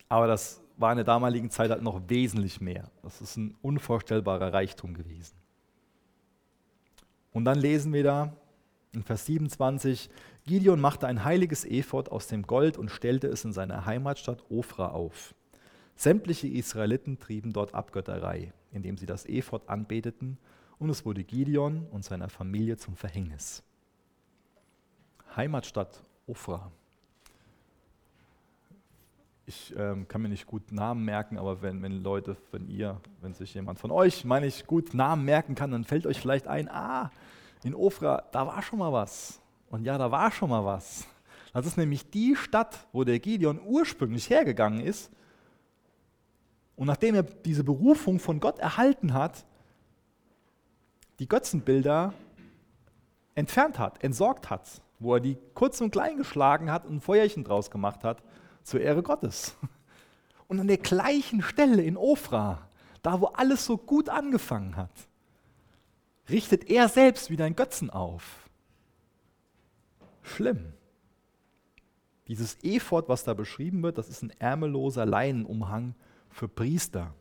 [0.09, 2.91] Aber das war in der damaligen Zeit halt noch wesentlich mehr.
[3.03, 5.37] Das ist ein unvorstellbarer Reichtum gewesen.
[7.33, 8.33] Und dann lesen wir da
[8.93, 10.11] in Vers 27,
[10.47, 14.89] Gideon machte ein heiliges Ephod aus dem Gold und stellte es in seiner Heimatstadt Ofra
[14.89, 15.35] auf.
[15.97, 20.39] Sämtliche Israeliten trieben dort Abgötterei, indem sie das Ephod anbeteten,
[20.79, 23.63] und es wurde Gideon und seiner Familie zum Verhängnis.
[25.37, 26.73] Heimatstadt Ofra.
[29.47, 33.35] Ich ähm, kann mir nicht gut Namen merken, aber wenn, wenn Leute, wenn ihr, wenn
[33.35, 36.71] sich jemand von euch, meine ich, gut Namen merken kann, dann fällt euch vielleicht ein,
[36.71, 37.11] ah,
[37.63, 39.41] in Ofra, da war schon mal was.
[39.69, 41.07] Und ja, da war schon mal was.
[41.53, 45.11] Das ist nämlich die Stadt, wo der Gideon ursprünglich hergegangen ist.
[46.81, 49.45] Und nachdem er diese Berufung von Gott erhalten hat,
[51.19, 52.15] die Götzenbilder
[53.35, 57.45] entfernt hat, entsorgt hat, wo er die kurz und klein geschlagen hat und ein Feuerchen
[57.45, 58.23] draus gemacht hat,
[58.63, 59.59] zur Ehre Gottes.
[60.49, 62.67] Und an der gleichen Stelle in Ofra,
[63.03, 64.91] da wo alles so gut angefangen hat,
[66.31, 68.49] richtet er selbst wieder einen Götzen auf.
[70.23, 70.73] Schlimm.
[72.27, 75.95] Dieses Ephod, was da beschrieben wird, das ist ein ärmelloser Leinenumhang
[76.31, 77.13] für Priester.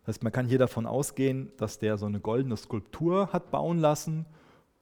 [0.00, 3.78] Das heißt, man kann hier davon ausgehen, dass der so eine goldene Skulptur hat bauen
[3.78, 4.26] lassen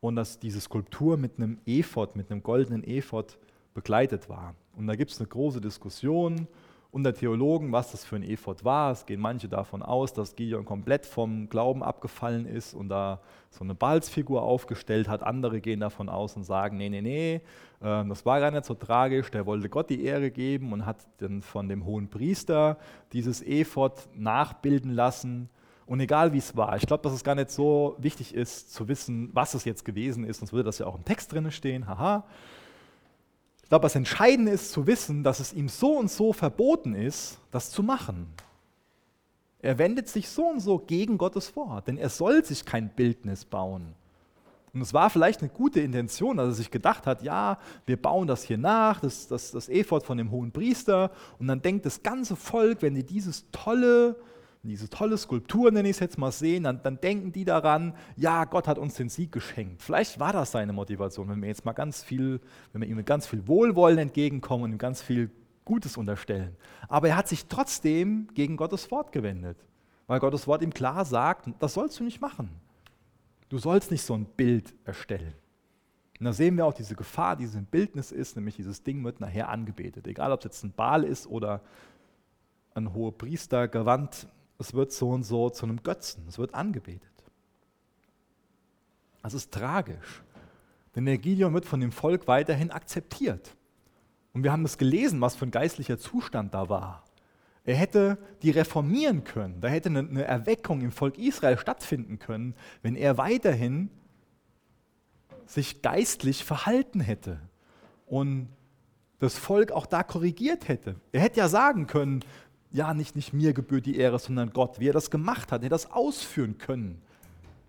[0.01, 3.39] und dass diese Skulptur mit einem Ephod, mit einem goldenen Ephod
[3.75, 4.55] begleitet war.
[4.77, 6.49] Und da gibt es eine große Diskussion
[6.93, 8.91] unter Theologen, was das für ein Ephod war.
[8.91, 13.63] Es gehen manche davon aus, dass Gideon komplett vom Glauben abgefallen ist und da so
[13.63, 15.23] eine Balzfigur aufgestellt hat.
[15.23, 17.41] Andere gehen davon aus und sagen, nee, nee, nee,
[17.83, 19.31] ähm, das war gar nicht so tragisch.
[19.31, 22.77] Der wollte Gott die Ehre geben und hat dann von dem hohen Priester
[23.13, 25.49] dieses Ephod nachbilden lassen.
[25.87, 28.87] Und egal wie es war, ich glaube, dass es gar nicht so wichtig ist zu
[28.89, 31.89] wissen, was es jetzt gewesen ist, sonst würde das ja auch im Text drin stehen,
[31.89, 32.25] haha.
[33.71, 37.39] Ich glaube, das Entscheidende ist zu wissen, dass es ihm so und so verboten ist,
[37.53, 38.27] das zu machen.
[39.61, 43.45] Er wendet sich so und so gegen Gottes Wort, denn er soll sich kein Bildnis
[43.45, 43.95] bauen.
[44.75, 48.27] Und es war vielleicht eine gute Intention, dass er sich gedacht hat, ja, wir bauen
[48.27, 51.13] das hier nach, das, das, das Ephod von dem hohen Priester.
[51.39, 54.17] Und dann denkt das ganze Volk, wenn die dieses tolle
[54.63, 58.45] diese tolle Skulptur, nenne ich es jetzt mal, sehen, dann, dann, denken die daran, ja,
[58.45, 59.81] Gott hat uns den Sieg geschenkt.
[59.81, 62.41] Vielleicht war das seine Motivation, wenn wir jetzt mal ganz viel,
[62.73, 65.31] wenn wir ihm mit ganz viel Wohlwollen entgegenkommen und ihm ganz viel
[65.65, 66.57] Gutes unterstellen.
[66.89, 69.57] Aber er hat sich trotzdem gegen Gottes Wort gewendet,
[70.07, 72.51] weil Gottes Wort ihm klar sagt, das sollst du nicht machen.
[73.49, 75.35] Du sollst nicht so ein Bild erstellen.
[76.19, 79.21] Und da sehen wir auch diese Gefahr, die ein Bildnis ist, nämlich dieses Ding wird
[79.21, 80.07] nachher angebetet.
[80.07, 81.63] Egal, ob es jetzt ein Baal ist oder
[82.75, 84.29] ein hoher Priester, Gewand,
[84.61, 87.03] es wird so und so zu einem Götzen, es wird angebetet.
[89.23, 90.23] Das ist tragisch,
[90.95, 93.57] denn der Gideon wird von dem Volk weiterhin akzeptiert.
[94.33, 97.05] Und wir haben das gelesen, was für ein geistlicher Zustand da war.
[97.65, 102.97] Er hätte die reformieren können, da hätte eine Erweckung im Volk Israel stattfinden können, wenn
[102.97, 103.91] er weiterhin
[105.47, 107.41] sich geistlich verhalten hätte
[108.07, 108.49] und
[109.19, 110.97] das Volk auch da korrigiert hätte.
[111.13, 112.25] Er hätte ja sagen können,
[112.73, 115.69] ja, nicht, nicht mir gebührt die Ehre, sondern Gott, wie er das gemacht hat, er
[115.69, 117.01] das ausführen können.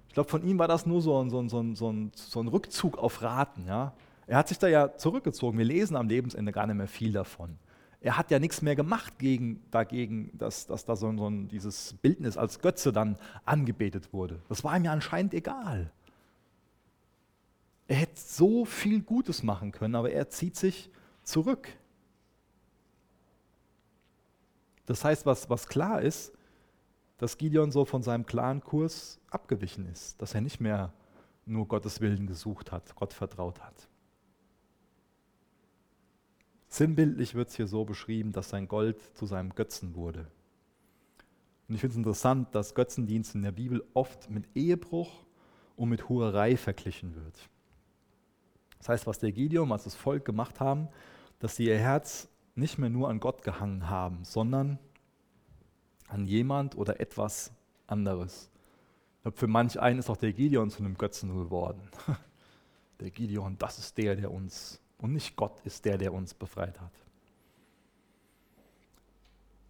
[0.08, 2.48] Ich glaube, von ihm war das nur so ein, so, ein, so, ein, so ein
[2.48, 3.66] Rückzug auf Raten.
[3.66, 3.94] Ja?
[4.28, 5.58] Er hat sich da ja zurückgezogen.
[5.58, 7.58] Wir lesen am Lebensende gar nicht mehr viel davon.
[8.02, 11.94] Er hat ja nichts mehr gemacht gegen, dagegen, dass, dass da so, so ein, dieses
[12.02, 14.40] Bildnis als Götze dann angebetet wurde.
[14.50, 15.92] Das war ihm ja anscheinend egal.
[17.88, 20.90] Er hätte so viel Gutes machen können, aber er zieht sich
[21.24, 21.70] zurück.
[24.86, 26.34] Das heißt, was, was klar ist,
[27.18, 30.92] dass Gideon so von seinem klaren Kurs abgewichen ist, dass er nicht mehr
[31.46, 33.88] nur Gottes Willen gesucht hat, Gott vertraut hat.
[36.68, 40.32] Sinnbildlich wird es hier so beschrieben, dass sein Gold zu seinem Götzen wurde.
[41.68, 45.26] Und ich finde es interessant, dass Götzendienst in der Bibel oft mit Ehebruch
[45.76, 47.50] und mit Hurerei verglichen wird.
[48.78, 50.88] Das heißt, was der Gideon, was das Volk gemacht haben,
[51.40, 52.28] dass sie ihr Herz
[52.62, 54.80] nicht mehr nur an Gott gehangen haben, sondern
[56.08, 57.52] an jemand oder etwas
[57.88, 58.50] anderes.
[59.22, 61.90] Glaube, für manch einen ist auch der Gideon zu einem Götzen geworden.
[63.00, 66.80] Der Gideon, das ist der, der uns, und nicht Gott ist der, der uns befreit
[66.80, 66.92] hat.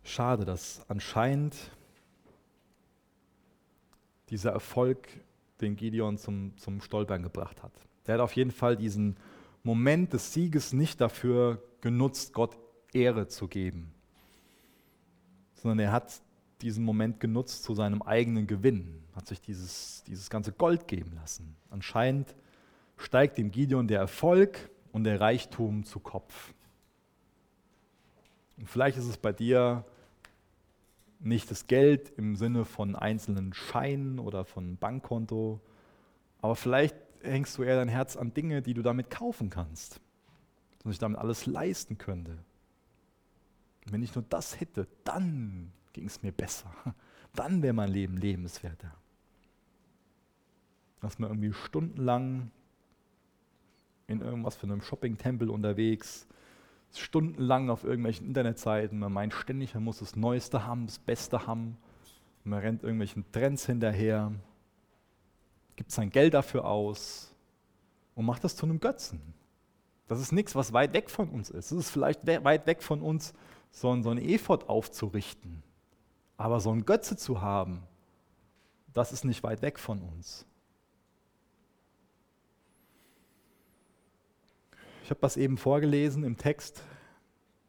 [0.04, 1.56] Schade, dass anscheinend
[4.30, 5.08] dieser Erfolg
[5.62, 7.72] den Gideon zum, zum Stolpern gebracht hat.
[8.06, 9.16] Der hat auf jeden Fall diesen
[9.64, 12.58] Moment des Sieges nicht dafür genutzt, Gott
[12.94, 13.92] Ehre zu geben,
[15.56, 16.22] sondern er hat
[16.62, 21.56] diesen Moment genutzt zu seinem eigenen Gewinn, hat sich dieses, dieses ganze Gold geben lassen.
[21.70, 22.36] Anscheinend
[22.98, 26.54] steigt dem Gideon der Erfolg und der Reichtum zu Kopf.
[28.58, 29.84] Und vielleicht ist es bei dir
[31.20, 35.60] nicht das Geld im Sinne von einzelnen Scheinen oder von Bankkonto,
[36.42, 40.00] aber vielleicht hängst du eher dein Herz an Dinge, die du damit kaufen kannst,
[40.80, 42.38] dass ich damit alles leisten könnte.
[43.86, 46.72] Wenn ich nur das hätte, dann ging es mir besser.
[47.34, 48.94] Dann wäre mein Leben lebenswerter.
[51.00, 52.52] Dass man irgendwie stundenlang
[54.08, 56.28] in irgendwas für einem Shopping-Tempel unterwegs,
[56.94, 61.78] stundenlang auf irgendwelchen Internetseiten, man meint ständig, man muss das Neueste haben, das Beste haben,
[62.44, 64.34] man rennt irgendwelchen Trends hinterher,
[65.76, 67.34] gibt sein Geld dafür aus
[68.16, 69.22] und macht das zu einem Götzen.
[70.08, 71.72] Das ist nichts, was weit weg von uns ist.
[71.72, 73.34] Es ist vielleicht weit weg von uns,
[73.72, 75.64] so ein, so ein Ephod aufzurichten.
[76.38, 77.84] Aber so ein Götze zu haben,
[78.94, 80.46] das ist nicht weit weg von uns.
[85.04, 86.84] Ich habe das eben vorgelesen im Text,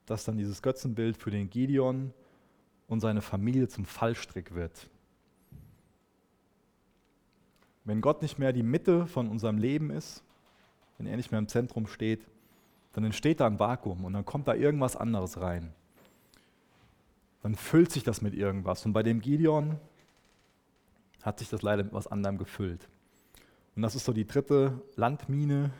[0.07, 2.13] dass dann dieses Götzenbild für den Gideon
[2.89, 4.89] und seine Familie zum Fallstrick wird.
[7.85, 10.23] Wenn Gott nicht mehr die Mitte von unserem Leben ist,
[10.99, 12.27] wenn er nicht mehr im Zentrum steht,
[12.93, 15.75] dann entsteht da ein Vakuum und dann kommt da irgendwas anderes rein
[17.43, 18.87] dann füllt sich das mit irgendwas.
[18.87, 19.79] Und bei dem Gideon
[21.23, 22.89] hat sich das leider mit was anderem gefüllt.
[23.75, 25.71] Und das ist so die dritte Landmine.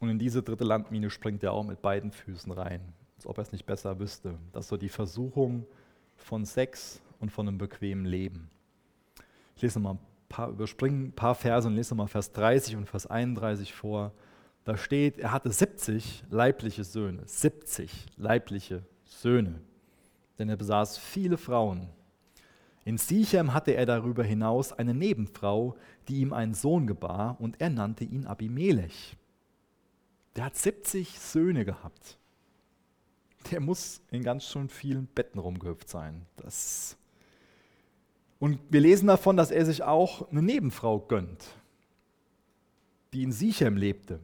[0.00, 2.80] Und in diese dritte Landmine springt er auch mit beiden Füßen rein,
[3.16, 4.38] als ob er es nicht besser wüsste.
[4.52, 5.66] Das ist so die Versuchung
[6.16, 8.50] von Sex und von einem bequemen Leben.
[9.56, 12.88] Ich lese mal ein paar, überspringe ein paar Verse und lese mal Vers 30 und
[12.88, 14.12] Vers 31 vor.
[14.64, 17.22] Da steht, er hatte 70 leibliche Söhne.
[17.26, 19.60] 70 leibliche Söhne
[20.38, 21.88] denn er besaß viele Frauen.
[22.84, 25.76] In Sichem hatte er darüber hinaus eine Nebenfrau,
[26.08, 29.16] die ihm einen Sohn gebar, und er nannte ihn Abimelech.
[30.36, 32.18] Der hat 70 Söhne gehabt.
[33.50, 36.26] Der muss in ganz schön vielen Betten rumgehüpft sein.
[36.36, 36.96] Das
[38.38, 41.44] und wir lesen davon, dass er sich auch eine Nebenfrau gönnt,
[43.12, 44.20] die in Sichem lebte.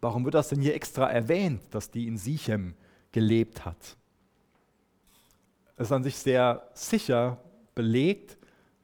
[0.00, 2.74] Warum wird das denn hier extra erwähnt, dass die in Sichem
[3.12, 3.96] gelebt hat?
[5.76, 7.38] Ist an sich sehr sicher
[7.74, 8.38] belegt,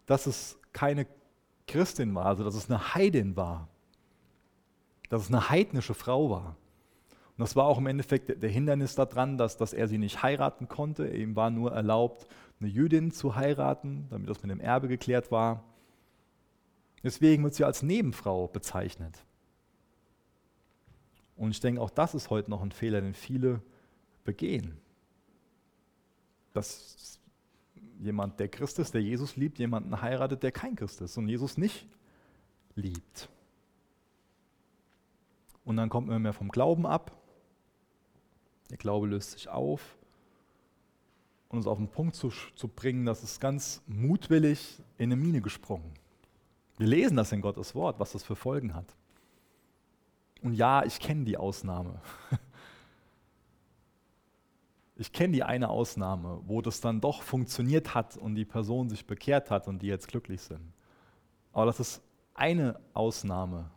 [0.07, 1.07] dass es keine
[1.67, 3.69] Christin war, also dass es eine Heidin war,
[5.09, 6.57] dass es eine heidnische Frau war.
[7.09, 10.69] Und das war auch im Endeffekt der Hindernis daran, dass, dass er sie nicht heiraten
[10.69, 11.09] konnte.
[11.09, 12.27] Ihm war nur erlaubt,
[12.61, 15.65] eine Jüdin zu heiraten, damit das mit dem Erbe geklärt war.
[17.03, 19.25] Deswegen wird sie als Nebenfrau bezeichnet.
[21.37, 23.63] Und ich denke, auch das ist heute noch ein Fehler, den viele
[24.25, 24.77] begehen
[26.53, 27.21] dass
[28.01, 31.57] jemand, der Christ ist, der Jesus liebt, jemanden heiratet, der kein Christ ist und Jesus
[31.57, 31.87] nicht
[32.75, 33.29] liebt.
[35.65, 37.13] Und dann kommt man mehr vom Glauben ab.
[38.71, 39.97] Der Glaube löst sich auf.
[41.49, 45.41] Und uns auf den Punkt zu, zu bringen, dass es ganz mutwillig in eine Mine
[45.41, 45.93] gesprungen.
[46.79, 48.97] Wir lesen das in Gottes Wort, was das für Folgen hat.
[50.43, 52.01] Und ja, ich kenne die Ausnahme.
[55.01, 59.07] Ich kenne die eine Ausnahme, wo das dann doch funktioniert hat und die Person sich
[59.07, 60.75] bekehrt hat und die jetzt glücklich sind.
[61.55, 62.03] Aber das ist
[62.35, 63.71] eine Ausnahme.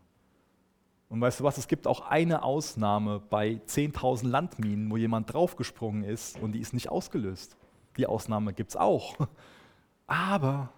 [1.07, 6.03] Und weißt du was, es gibt auch eine Ausnahme bei 10.000 Landminen, wo jemand draufgesprungen
[6.03, 7.55] ist und die ist nicht ausgelöst.
[7.95, 9.15] Die Ausnahme gibt es auch.
[10.07, 10.73] Aber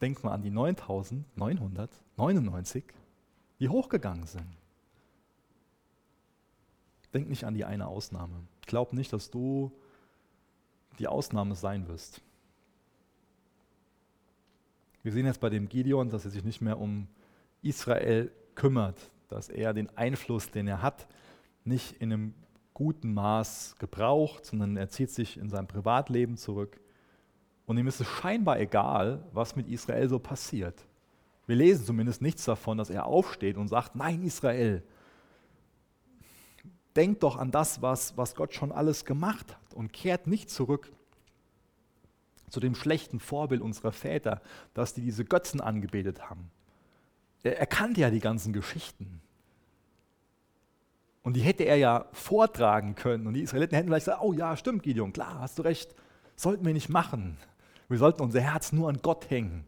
[0.00, 2.82] denk mal an die 9.999,
[3.60, 4.56] die hochgegangen sind.
[7.14, 8.48] Denk nicht an die eine Ausnahme.
[8.66, 9.72] Glaub nicht, dass du
[10.98, 12.20] die Ausnahme sein wirst.
[15.02, 17.08] Wir sehen jetzt bei dem Gideon, dass er sich nicht mehr um
[17.62, 21.06] Israel kümmert, dass er den Einfluss, den er hat,
[21.64, 22.34] nicht in einem
[22.74, 26.80] guten Maß gebraucht, sondern er zieht sich in sein Privatleben zurück.
[27.66, 30.84] Und ihm ist es scheinbar egal, was mit Israel so passiert.
[31.46, 34.82] Wir lesen zumindest nichts davon, dass er aufsteht und sagt, nein Israel,
[36.96, 40.90] denkt doch an das, was, was Gott schon alles gemacht hat und kehrt nicht zurück
[42.48, 44.42] zu dem schlechten Vorbild unserer Väter,
[44.74, 46.50] dass die diese Götzen angebetet haben.
[47.42, 49.20] Er, er kannte ja die ganzen Geschichten.
[51.22, 53.26] Und die hätte er ja vortragen können.
[53.26, 55.94] Und die Israeliten hätten vielleicht gesagt, oh ja, stimmt, Gideon, klar, hast du recht,
[56.36, 57.38] sollten wir nicht machen.
[57.88, 59.64] Wir sollten unser Herz nur an Gott hängen.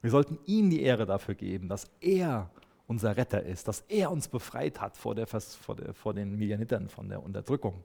[0.00, 2.50] Wir sollten ihm die Ehre dafür geben, dass er
[2.92, 6.90] unser Retter ist, dass er uns befreit hat vor, der, vor, der, vor den Medianitern
[6.90, 7.82] von der Unterdrückung.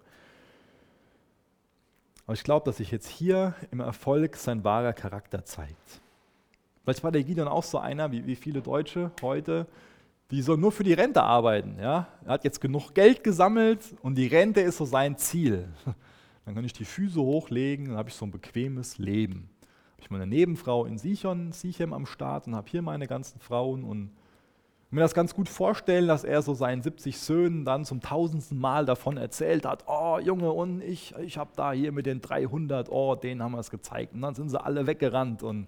[2.26, 6.02] Aber ich glaube, dass sich jetzt hier im Erfolg sein wahrer Charakter zeigt.
[6.84, 9.66] Vielleicht war der Gideon auch so einer, wie, wie viele Deutsche heute,
[10.30, 11.78] die so nur für die Rente arbeiten.
[11.80, 12.10] Ja?
[12.26, 15.70] Er hat jetzt genug Geld gesammelt und die Rente ist so sein Ziel.
[16.46, 19.50] Dann kann ich die Füße hochlegen, dann habe ich so ein bequemes Leben.
[19.92, 23.84] Habe ich meine Nebenfrau in Sichon, Sichem am Start und habe hier meine ganzen Frauen
[23.84, 24.12] und
[24.90, 28.86] mir das ganz gut vorstellen, dass er so seinen 70 Söhnen dann zum tausendsten Mal
[28.86, 33.16] davon erzählt hat, oh Junge, und ich, ich habe da hier mit den 300, oh,
[33.16, 34.14] denen haben wir es gezeigt.
[34.14, 35.44] Und dann sind sie alle weggerannt.
[35.44, 35.68] Und,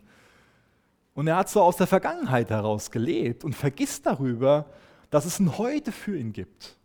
[1.15, 4.67] und er hat so aus der Vergangenheit heraus gelebt und vergisst darüber,
[5.09, 6.77] dass es ein Heute für ihn gibt.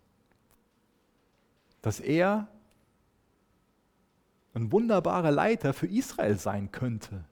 [1.82, 2.48] Dass er
[4.54, 7.24] ein wunderbarer Leiter für Israel sein könnte,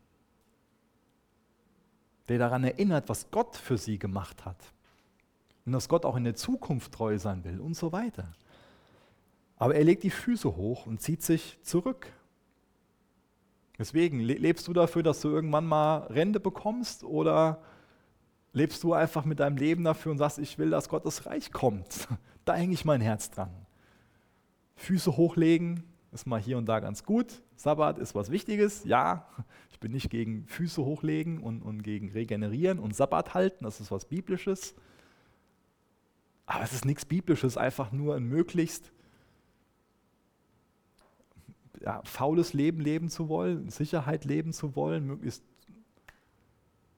[2.28, 4.71] der daran erinnert, was Gott für sie gemacht hat
[5.64, 8.32] und dass Gott auch in der Zukunft treu sein will und so weiter.
[9.56, 12.06] Aber er legt die Füße hoch und zieht sich zurück.
[13.78, 17.62] Deswegen, lebst du dafür, dass du irgendwann mal Rente bekommst oder
[18.52, 22.08] lebst du einfach mit deinem Leben dafür und sagst, ich will, dass Gottes Reich kommt?
[22.44, 23.52] Da hänge ich mein Herz dran.
[24.74, 27.42] Füße hochlegen ist mal hier und da ganz gut.
[27.56, 29.26] Sabbat ist was Wichtiges, ja.
[29.70, 33.90] Ich bin nicht gegen Füße hochlegen und, und gegen regenerieren und Sabbat halten, das ist
[33.90, 34.74] was Biblisches.
[36.47, 38.93] Aber es ist nichts Biblisches, einfach nur ein möglichst
[41.80, 45.43] ja, faules Leben leben zu wollen, Sicherheit leben zu wollen, möglichst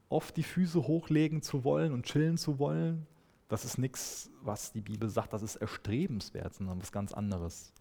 [0.08, 3.06] oft die Füße hochlegen zu wollen und chillen zu wollen.
[3.48, 7.72] Das ist nichts, was die Bibel sagt, das ist erstrebenswert, sondern was ganz anderes.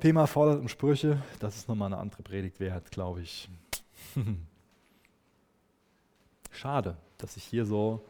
[0.00, 3.48] Thema fordert und Sprüche, das ist nochmal eine andere Predigt wert, glaube ich.
[6.50, 8.02] Schade, dass ich hier so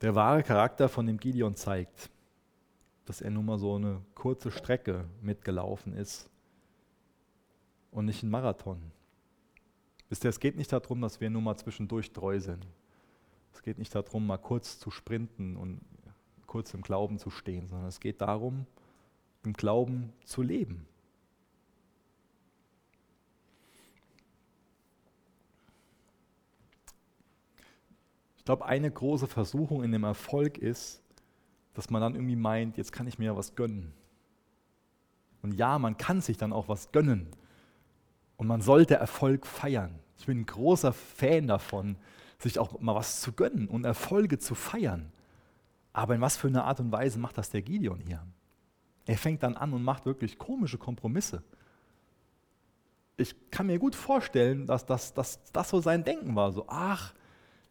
[0.00, 2.10] der wahre Charakter von dem Gideon zeigt,
[3.04, 6.30] dass er nun mal so eine kurze Strecke mitgelaufen ist
[7.90, 8.80] und nicht ein Marathon.
[10.08, 12.66] Wisst ihr, es geht nicht darum, dass wir nur mal zwischendurch treu sind.
[13.52, 15.80] Es geht nicht darum, mal kurz zu sprinten und
[16.46, 18.66] kurz im Glauben zu stehen, sondern es geht darum,
[19.44, 20.86] im Glauben zu leben.
[28.44, 31.02] Ich glaube, eine große Versuchung in dem Erfolg ist,
[31.72, 33.94] dass man dann irgendwie meint, jetzt kann ich mir was gönnen.
[35.40, 37.28] Und ja, man kann sich dann auch was gönnen.
[38.36, 39.98] Und man sollte Erfolg feiern.
[40.18, 41.96] Ich bin ein großer Fan davon,
[42.38, 45.10] sich auch mal was zu gönnen und Erfolge zu feiern.
[45.94, 48.26] Aber in was für einer Art und Weise macht das der Gideon hier?
[49.06, 51.42] Er fängt dann an und macht wirklich komische Kompromisse.
[53.16, 56.52] Ich kann mir gut vorstellen, dass das, dass das so sein Denken war.
[56.52, 57.14] So, ach,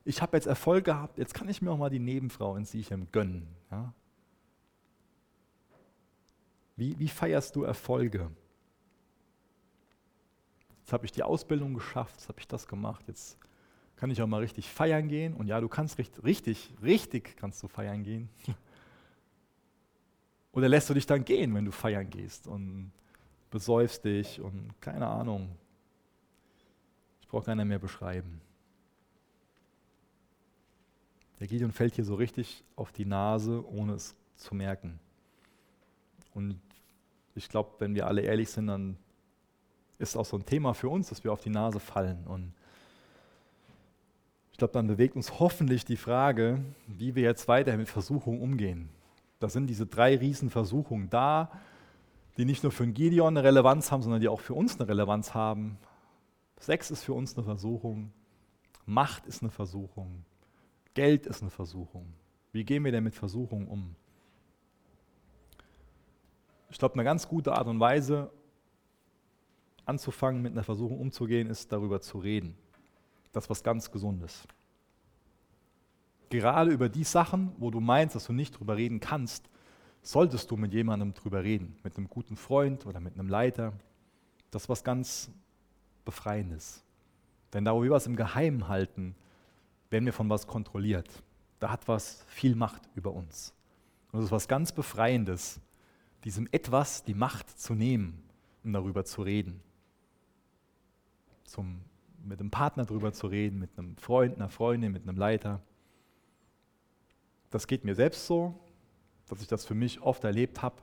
[0.06, 3.08] ich habe jetzt Erfolg gehabt, jetzt kann ich mir auch mal die Nebenfrau in Sichem
[3.12, 3.48] gönnen.
[3.72, 3.94] Ja?
[6.76, 8.30] Wie, wie feierst du Erfolge?
[10.82, 13.38] Jetzt habe ich die Ausbildung geschafft, jetzt habe ich das gemacht, jetzt
[13.96, 15.34] kann ich auch mal richtig feiern gehen.
[15.34, 18.30] Und ja, du kannst richtig, richtig, richtig kannst du feiern gehen.
[20.52, 22.92] Oder lässt du dich dann gehen, wenn du feiern gehst und
[23.50, 25.56] besäufst dich und keine Ahnung.
[27.22, 28.42] Ich brauche keiner mehr beschreiben.
[31.44, 34.98] Der Gideon fällt hier so richtig auf die Nase, ohne es zu merken.
[36.34, 36.58] Und
[37.36, 38.96] ich glaube, wenn wir alle ehrlich sind, dann
[39.98, 42.26] ist auch so ein Thema für uns, dass wir auf die Nase fallen.
[42.28, 42.54] Und
[44.54, 48.88] ich glaube, dann bewegt uns hoffentlich die Frage, wie wir jetzt weiter mit Versuchungen umgehen.
[49.42, 51.52] Da sind diese drei Riesenversuchungen da,
[52.38, 54.88] die nicht nur für den Gideon eine Relevanz haben, sondern die auch für uns eine
[54.88, 55.78] Relevanz haben.
[56.58, 58.14] Sex ist für uns eine Versuchung,
[58.86, 60.24] Macht ist eine Versuchung,
[60.94, 62.14] Geld ist eine Versuchung.
[62.52, 63.96] Wie gehen wir denn mit Versuchungen um?
[66.70, 68.32] Ich glaube, eine ganz gute Art und Weise,
[69.86, 72.56] anzufangen, mit einer Versuchung umzugehen, ist darüber zu reden.
[73.32, 74.48] Das ist was ganz Gesundes.
[76.30, 79.50] Gerade über die Sachen, wo du meinst, dass du nicht drüber reden kannst,
[80.02, 81.76] solltest du mit jemandem drüber reden.
[81.84, 83.74] Mit einem guten Freund oder mit einem Leiter.
[84.52, 85.32] Das ist was ganz
[86.06, 86.84] Befreiendes.
[87.54, 89.16] Denn da, wo wir was im Geheimen halten,
[89.94, 91.08] werden wir von was kontrolliert.
[91.60, 93.54] Da hat was viel Macht über uns.
[94.12, 95.62] Und es ist was ganz Befreiendes,
[96.26, 98.22] diesem etwas die Macht zu nehmen
[98.64, 99.62] und darüber zu reden.
[101.46, 101.80] Zum,
[102.26, 105.62] mit einem Partner darüber zu reden, mit einem Freund, einer Freundin, mit einem Leiter.
[107.52, 108.60] Das geht mir selbst so,
[109.28, 110.76] dass ich das für mich oft erlebt habe,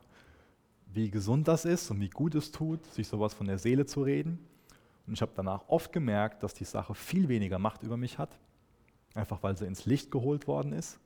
[0.86, 4.02] wie gesund das ist und wie gut es tut, sich sowas von der Seele zu
[4.02, 4.38] reden.
[5.06, 8.38] Und ich habe danach oft gemerkt, dass die Sache viel weniger Macht über mich hat
[9.14, 10.98] einfach weil sie ins Licht geholt worden ist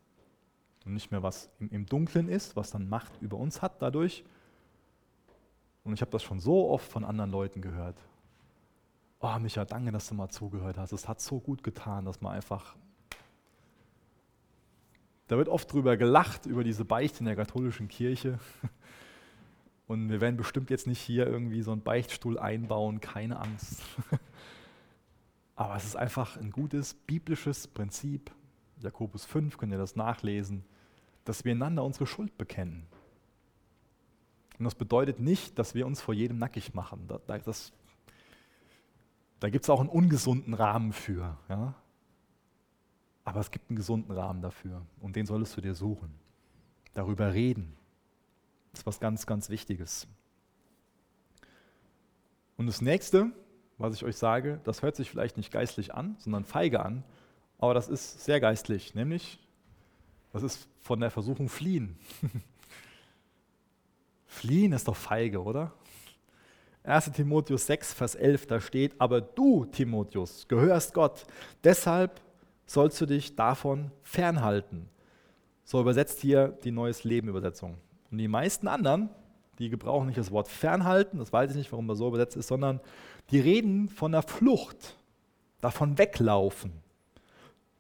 [0.85, 4.25] und nicht mehr was im, im Dunklen ist, was dann Macht über uns hat dadurch.
[5.85, 7.97] Und ich habe das schon so oft von anderen Leuten gehört.
[9.21, 10.93] Oh, Micha, danke, dass du mal zugehört hast.
[10.93, 12.75] Es hat so gut getan, dass man einfach.
[15.29, 18.39] Da wird oft drüber gelacht, über diese Beichte in der katholischen Kirche.
[19.87, 23.83] Und wir werden bestimmt jetzt nicht hier irgendwie so einen Beichtstuhl einbauen, keine Angst.
[25.57, 28.31] Aber es ist einfach ein gutes biblisches Prinzip.
[28.81, 30.65] Jakobus 5 könnt ihr das nachlesen,
[31.25, 32.87] dass wir einander unsere Schuld bekennen.
[34.59, 37.09] Und das bedeutet nicht, dass wir uns vor jedem nackig machen.
[37.09, 37.73] Da, das,
[39.41, 41.39] da gibt es auch einen ungesunden Rahmen für.
[41.49, 41.75] Ja?
[43.25, 46.15] Aber es gibt einen gesunden Rahmen dafür und den solltest du dir suchen.
[46.93, 47.77] Darüber reden.
[48.73, 50.07] Das ist was ganz, ganz Wichtiges.
[52.57, 53.33] Und das nächste,
[53.79, 57.05] was ich euch sage, das hört sich vielleicht nicht geistlich an, sondern feige an,
[57.59, 59.39] aber das ist sehr geistlich, nämlich
[60.33, 61.97] das ist von der Versuchung fliehen.
[64.27, 65.73] fliehen ist doch feige, oder?
[66.83, 71.25] 1 Timotheus 6, Vers 11, da steht, aber du, Timotheus, gehörst Gott,
[71.63, 72.21] deshalb
[72.67, 74.89] sollst du dich davon fernhalten.
[75.65, 77.79] So übersetzt hier die Neues Leben Übersetzung.
[78.11, 79.09] Und die meisten anderen,
[79.59, 82.49] die gebrauchen nicht das Wort fernhalten, das weiß ich nicht, warum das so übersetzt ist,
[82.49, 82.81] sondern
[83.31, 84.97] die reden von der Flucht,
[85.61, 86.73] davon weglaufen.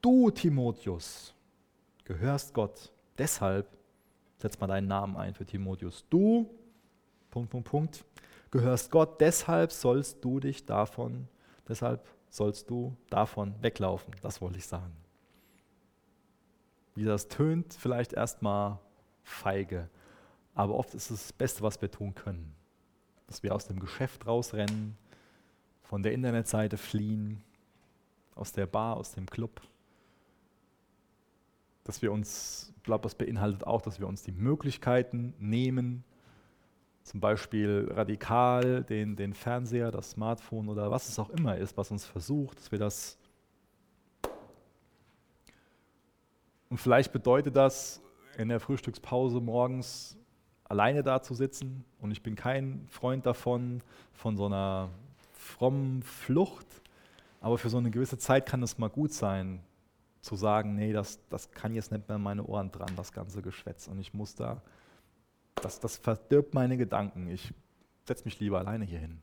[0.01, 1.35] Du, Timotheus,
[2.05, 2.93] gehörst Gott.
[3.19, 3.69] Deshalb
[4.39, 6.05] setz mal deinen Namen ein für Timotheus.
[6.11, 6.51] Du,
[7.31, 8.05] Punkt, Punkt, Punkt,
[8.51, 9.21] gehörst Gott.
[9.21, 11.29] Deshalb sollst du dich davon,
[11.69, 14.15] deshalb sollst du davon weglaufen.
[14.23, 14.97] Das wollte ich sagen.
[16.95, 18.79] Wie das tönt, vielleicht erstmal
[19.23, 19.89] feige,
[20.55, 22.55] aber oft ist es das Beste, was wir tun können.
[23.27, 24.97] Dass wir aus dem Geschäft rausrennen,
[25.95, 27.41] von der Internetseite fliehen,
[28.35, 29.61] aus der Bar, aus dem Club.
[31.85, 36.03] Dass wir uns, ich glaube, das beinhaltet auch, dass wir uns die Möglichkeiten nehmen,
[37.05, 41.93] zum Beispiel radikal den, den Fernseher, das Smartphone oder was es auch immer ist, was
[41.93, 43.17] uns versucht, dass wir das.
[46.71, 48.03] Und vielleicht bedeutet das
[48.37, 50.19] in der Frühstückspause morgens
[50.65, 51.85] alleine da zu sitzen.
[52.01, 53.81] Und ich bin kein Freund davon,
[54.13, 54.91] von so einer
[55.45, 56.67] frommen Flucht.
[57.41, 59.61] Aber für so eine gewisse Zeit kann es mal gut sein,
[60.23, 63.87] zu sagen, nee, das, das kann jetzt nicht mehr meine Ohren dran, das ganze Geschwätz.
[63.87, 64.63] Und ich muss da,
[65.57, 67.29] das, das verdirbt meine Gedanken.
[67.29, 67.53] Ich
[68.07, 69.21] setze mich lieber alleine hier hin.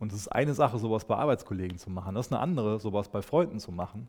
[0.00, 2.14] Und es ist eine Sache, sowas bei Arbeitskollegen zu machen.
[2.14, 4.08] Das ist eine andere, sowas bei Freunden zu machen.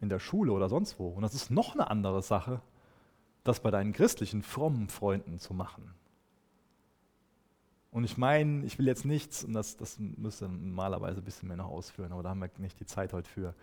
[0.00, 1.08] In der Schule oder sonst wo.
[1.08, 2.60] Und das ist noch eine andere Sache,
[3.44, 5.94] das bei deinen christlichen, frommen Freunden zu machen.
[7.92, 11.58] Und ich meine, ich will jetzt nichts, und das, das müsste normalerweise ein bisschen mehr
[11.58, 13.54] noch ausführen, aber da haben wir nicht die Zeit heute für.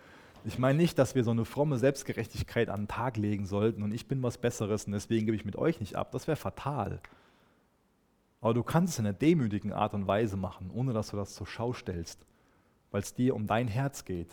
[0.45, 3.91] Ich meine nicht, dass wir so eine fromme Selbstgerechtigkeit an den Tag legen sollten und
[3.91, 6.11] ich bin was Besseres und deswegen gebe ich mit euch nicht ab.
[6.11, 7.01] Das wäre fatal.
[8.39, 11.33] Aber du kannst es in einer demütigen Art und Weise machen, ohne dass du das
[11.33, 12.25] zur Schau stellst,
[12.91, 14.31] weil es dir um dein Herz geht,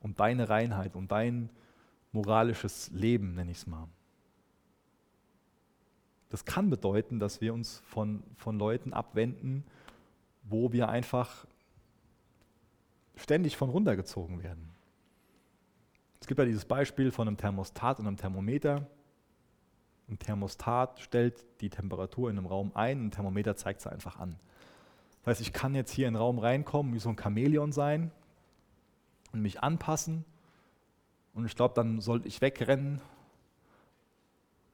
[0.00, 1.50] um deine Reinheit, um dein
[2.12, 3.88] moralisches Leben, nenne ich es mal.
[6.28, 9.64] Das kann bedeuten, dass wir uns von, von Leuten abwenden,
[10.42, 11.46] wo wir einfach
[13.16, 14.70] ständig von runtergezogen werden.
[16.20, 18.86] Es gibt ja dieses Beispiel von einem Thermostat und einem Thermometer.
[20.08, 24.36] Ein Thermostat stellt die Temperatur in einem Raum ein, ein Thermometer zeigt sie einfach an.
[25.20, 28.10] Das heißt, ich kann jetzt hier in den Raum reinkommen, wie so ein Chamäleon sein
[29.32, 30.24] und mich anpassen.
[31.34, 33.00] Und ich glaube, dann sollte ich wegrennen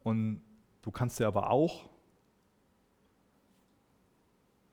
[0.04, 0.42] und
[0.82, 1.88] Du kannst dir aber auch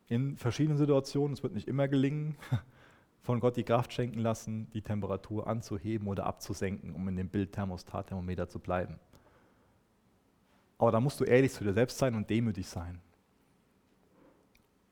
[0.08, 2.36] in verschiedenen Situationen, es wird nicht immer gelingen,
[3.22, 7.52] von Gott die Kraft schenken lassen, die Temperatur anzuheben oder abzusenken, um in dem Bild
[7.54, 9.00] Thermostat-Thermometer zu bleiben.
[10.80, 13.00] Aber da musst du ehrlich zu dir selbst sein und demütig sein.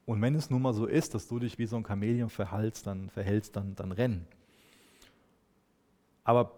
[0.06, 2.86] Und wenn es nun mal so ist, dass du dich wie so ein Chamäleon verhältst,
[2.86, 4.28] dann verhältst, dann, dann renn.
[6.24, 6.52] Aber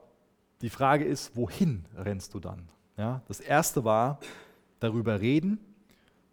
[0.62, 2.68] die Frage ist, wohin rennst du dann?
[2.98, 4.20] Ja, das erste war,
[4.80, 5.60] darüber reden.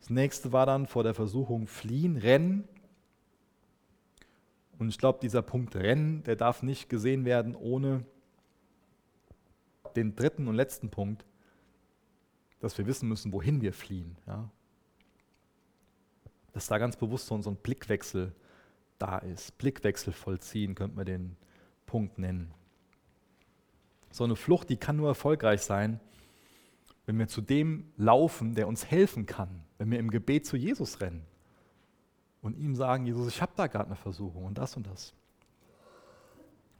[0.01, 2.69] Das nächste war dann vor der Versuchung fliehen, rennen.
[4.79, 8.05] Und ich glaube, dieser Punkt Rennen, der darf nicht gesehen werden ohne
[9.97, 11.25] den dritten und letzten Punkt,
[12.61, 14.17] dass wir wissen müssen, wohin wir fliehen.
[14.27, 14.51] Ja?
[16.53, 18.35] Dass da ganz bewusst so ein Blickwechsel
[18.99, 19.57] da ist.
[19.59, 21.37] Blickwechsel vollziehen, könnte man den
[21.87, 22.53] Punkt nennen.
[24.11, 26.01] So eine Flucht, die kann nur erfolgreich sein,
[27.07, 31.01] wenn wir zu dem laufen, der uns helfen kann, wenn wir im Gebet zu Jesus
[31.01, 31.25] rennen
[32.43, 35.15] und ihm sagen, Jesus, ich habe da gerade eine Versuchung und das und das.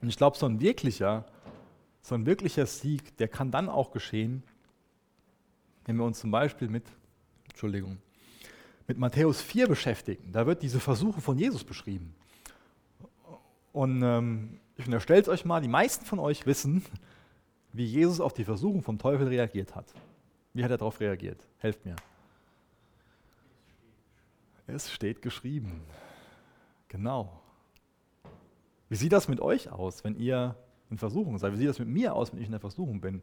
[0.01, 1.25] Und ich glaube, so ein wirklicher,
[2.01, 4.43] so ein wirklicher Sieg, der kann dann auch geschehen,
[5.85, 6.83] wenn wir uns zum Beispiel mit,
[7.49, 7.97] Entschuldigung,
[8.87, 10.31] mit Matthäus 4 beschäftigen.
[10.31, 12.13] Da wird diese Versuche von Jesus beschrieben.
[13.73, 16.83] Und ähm, ich unterstelle es euch mal, die meisten von euch wissen,
[17.73, 19.93] wie Jesus auf die Versuchung vom Teufel reagiert hat.
[20.57, 21.45] Wie hat er darauf reagiert?
[21.59, 21.95] Helft mir.
[24.65, 25.83] Es steht geschrieben.
[26.87, 27.43] Genau.
[28.89, 30.55] Wie sieht das mit euch aus, wenn ihr
[30.89, 31.53] in Versuchung seid?
[31.53, 33.21] Wie sieht das mit mir aus, wenn ich in der Versuchung bin?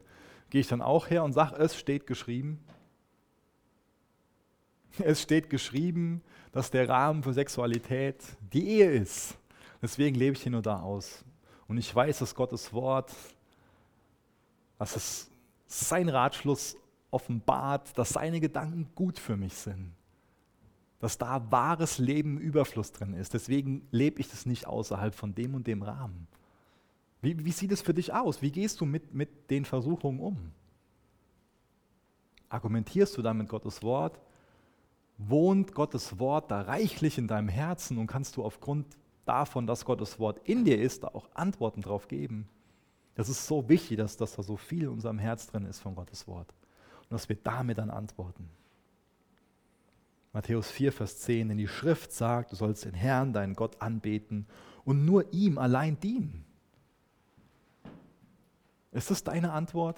[0.49, 2.63] Gehe ich dann auch her und sage, es steht geschrieben?
[4.99, 6.21] Es steht geschrieben,
[6.53, 8.23] dass der Rahmen für Sexualität
[8.53, 9.37] die Ehe ist.
[9.81, 11.25] Deswegen lebe ich hier nur da aus.
[11.67, 13.11] Und ich weiß, dass Gottes Wort,
[14.79, 15.29] dass es
[15.67, 16.77] sein Ratschluss
[17.15, 19.93] offenbart, dass seine Gedanken gut für mich sind.
[20.99, 23.33] Dass da wahres Leben Überfluss drin ist.
[23.33, 26.27] Deswegen lebe ich das nicht außerhalb von dem und dem Rahmen.
[27.21, 28.41] Wie, wie sieht es für dich aus?
[28.41, 30.51] Wie gehst du mit, mit den Versuchungen um?
[32.49, 34.19] Argumentierst du da mit Gottes Wort?
[35.17, 38.85] Wohnt Gottes Wort da reichlich in deinem Herzen und kannst du aufgrund
[39.23, 42.49] davon, dass Gottes Wort in dir ist, da auch Antworten drauf geben?
[43.15, 45.95] Das ist so wichtig, dass, dass da so viel in unserem Herz drin ist von
[45.95, 46.53] Gottes Wort
[47.09, 48.49] und dass wir damit dann antworten.
[50.33, 54.47] Matthäus 4, Vers 10, denn die Schrift sagt, du sollst den Herrn, deinen Gott, anbeten
[54.83, 56.43] und nur ihm allein dienen.
[58.91, 59.97] Ist das deine Antwort?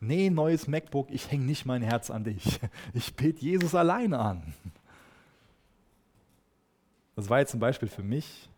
[0.00, 2.60] Nee, neues MacBook, ich hänge nicht mein Herz an dich.
[2.92, 4.54] Ich bete Jesus alleine an.
[7.14, 8.48] Das war jetzt ein Beispiel für mich.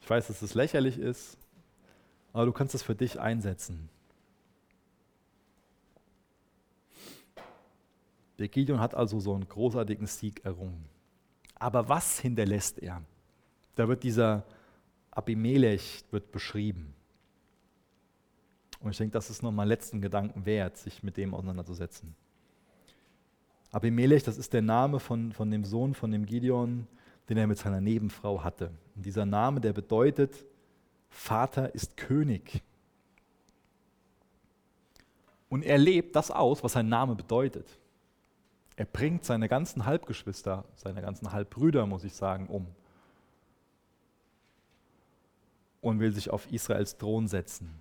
[0.00, 1.38] Ich weiß, dass es lächerlich ist,
[2.32, 3.88] aber du kannst es für dich einsetzen.
[8.40, 10.86] Der Gideon hat also so einen großartigen Sieg errungen.
[11.56, 13.02] Aber was hinterlässt er?
[13.74, 14.46] Da wird dieser
[15.10, 16.94] Abimelech wird beschrieben.
[18.80, 22.16] Und ich denke, das ist nochmal letzten Gedanken wert, sich mit dem auseinanderzusetzen.
[23.72, 26.86] Abimelech, das ist der Name von, von dem Sohn von dem Gideon,
[27.28, 28.70] den er mit seiner Nebenfrau hatte.
[28.96, 30.46] Und dieser Name, der bedeutet,
[31.10, 32.62] Vater ist König.
[35.50, 37.79] Und er lebt das aus, was sein Name bedeutet.
[38.80, 42.66] Er bringt seine ganzen Halbgeschwister, seine ganzen Halbbrüder, muss ich sagen, um.
[45.82, 47.78] Und will sich auf Israels Thron setzen.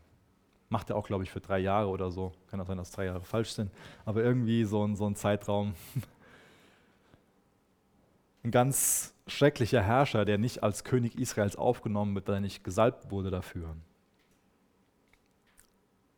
[0.68, 2.34] Macht er auch, glaube ich, für drei Jahre oder so.
[2.52, 3.72] Kann auch sein, dass drei Jahre falsch sind.
[4.04, 5.74] Aber irgendwie so ein, so ein Zeitraum.
[8.44, 13.10] Ein ganz schrecklicher Herrscher, der nicht als König Israels aufgenommen wird, weil er nicht gesalbt
[13.10, 13.74] wurde dafür.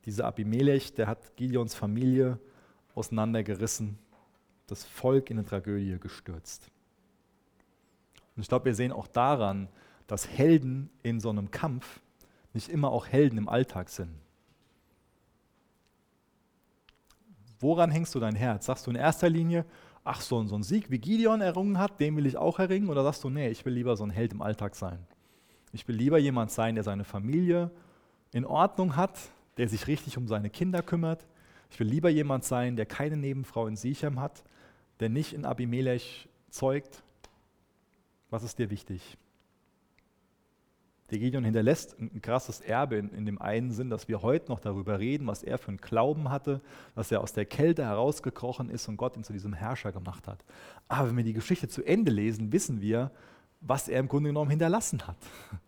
[0.06, 2.40] Dieser Abimelech, der hat Gideons Familie
[2.96, 4.00] auseinandergerissen
[4.72, 6.72] das Volk in eine Tragödie gestürzt.
[8.36, 9.68] Und ich glaube, wir sehen auch daran,
[10.08, 12.00] dass Helden in so einem Kampf
[12.54, 14.14] nicht immer auch Helden im Alltag sind.
[17.60, 18.66] Woran hängst du dein Herz?
[18.66, 19.66] Sagst du in erster Linie,
[20.04, 22.90] ach, so, so ein Sieg wie Gideon errungen hat, den will ich auch erringen?
[22.90, 25.06] Oder sagst du, nee, ich will lieber so ein Held im Alltag sein?
[25.74, 27.72] Ich will lieber jemand sein, der seine Familie
[28.32, 29.20] in Ordnung hat,
[29.58, 31.28] der sich richtig um seine Kinder kümmert.
[31.70, 34.44] Ich will lieber jemand sein, der keine Nebenfrau in Sichem hat,
[35.02, 37.04] der nicht in Abimelech zeugt,
[38.30, 39.18] was ist dir wichtig?
[41.10, 44.62] Der Gideon hinterlässt ein krasses Erbe in, in, dem einen Sinn, dass wir heute noch
[44.62, 46.62] darüber reden, was er für einen Glauben hatte,
[46.96, 50.46] dass er aus der Kälte herausgekrochen ist und Gott ihn zu diesem Herrscher gemacht hat.
[50.88, 53.12] Aber wenn wir die Geschichte zu Ende lesen, wissen wir,
[53.60, 55.18] was er im Grunde genommen hinterlassen hat.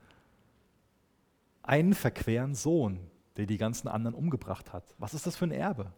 [1.63, 2.99] Einen verqueren Sohn,
[3.35, 4.95] der die ganzen anderen umgebracht hat.
[4.97, 5.91] Was ist das für ein Erbe?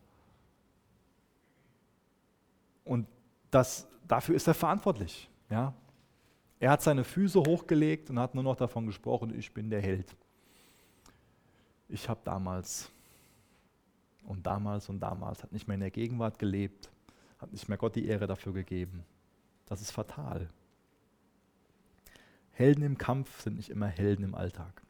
[2.83, 3.07] Und
[3.55, 5.29] das, dafür ist er verantwortlich.
[5.49, 5.73] Ja?
[6.59, 10.15] Er hat seine Füße hochgelegt und hat nur noch davon gesprochen, ich bin der Held.
[11.87, 12.91] Ich habe damals
[14.25, 16.91] und damals und damals, hat nicht mehr in der Gegenwart gelebt,
[17.39, 19.05] hat nicht mehr Gott die Ehre dafür gegeben.
[19.67, 20.49] Das ist fatal.
[22.51, 24.81] Helden im Kampf sind nicht immer Helden im Alltag.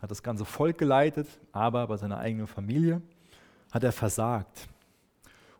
[0.00, 3.02] Hat das ganze Volk geleitet, aber bei seiner eigenen Familie
[3.70, 4.68] hat er versagt.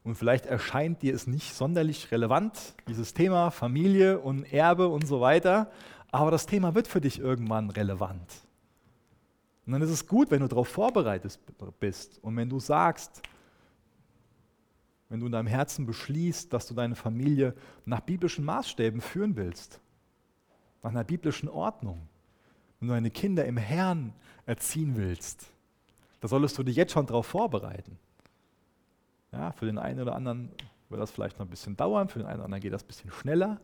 [0.03, 5.20] Und vielleicht erscheint dir es nicht sonderlich relevant, dieses Thema Familie und Erbe und so
[5.20, 5.70] weiter,
[6.11, 8.46] aber das Thema wird für dich irgendwann relevant.
[9.66, 11.38] Und dann ist es gut, wenn du darauf vorbereitet
[11.78, 13.22] bist und wenn du sagst,
[15.09, 19.80] wenn du in deinem Herzen beschließt, dass du deine Familie nach biblischen Maßstäben führen willst,
[20.82, 22.09] nach einer biblischen Ordnung,
[22.78, 24.14] wenn du deine Kinder im Herrn
[24.46, 25.46] erziehen willst,
[26.20, 27.98] da solltest du dich jetzt schon darauf vorbereiten.
[29.32, 30.50] Ja, für den einen oder anderen
[30.88, 32.88] wird das vielleicht noch ein bisschen dauern, für den einen oder anderen geht das ein
[32.88, 33.60] bisschen schneller.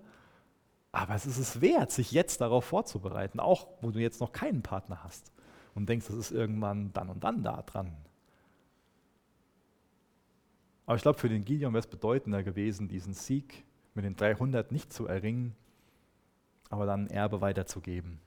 [0.93, 4.63] Aber es ist es wert, sich jetzt darauf vorzubereiten, auch wo du jetzt noch keinen
[4.63, 5.33] Partner hast
[5.75, 7.97] und denkst, das ist irgendwann dann und dann da dran.
[10.87, 13.65] Aber ich glaube, für den Gideon wäre es bedeutender gewesen, diesen Sieg
[13.95, 15.55] mit den 300 nicht zu erringen,
[16.71, 18.21] aber dann ein Erbe weiterzugeben.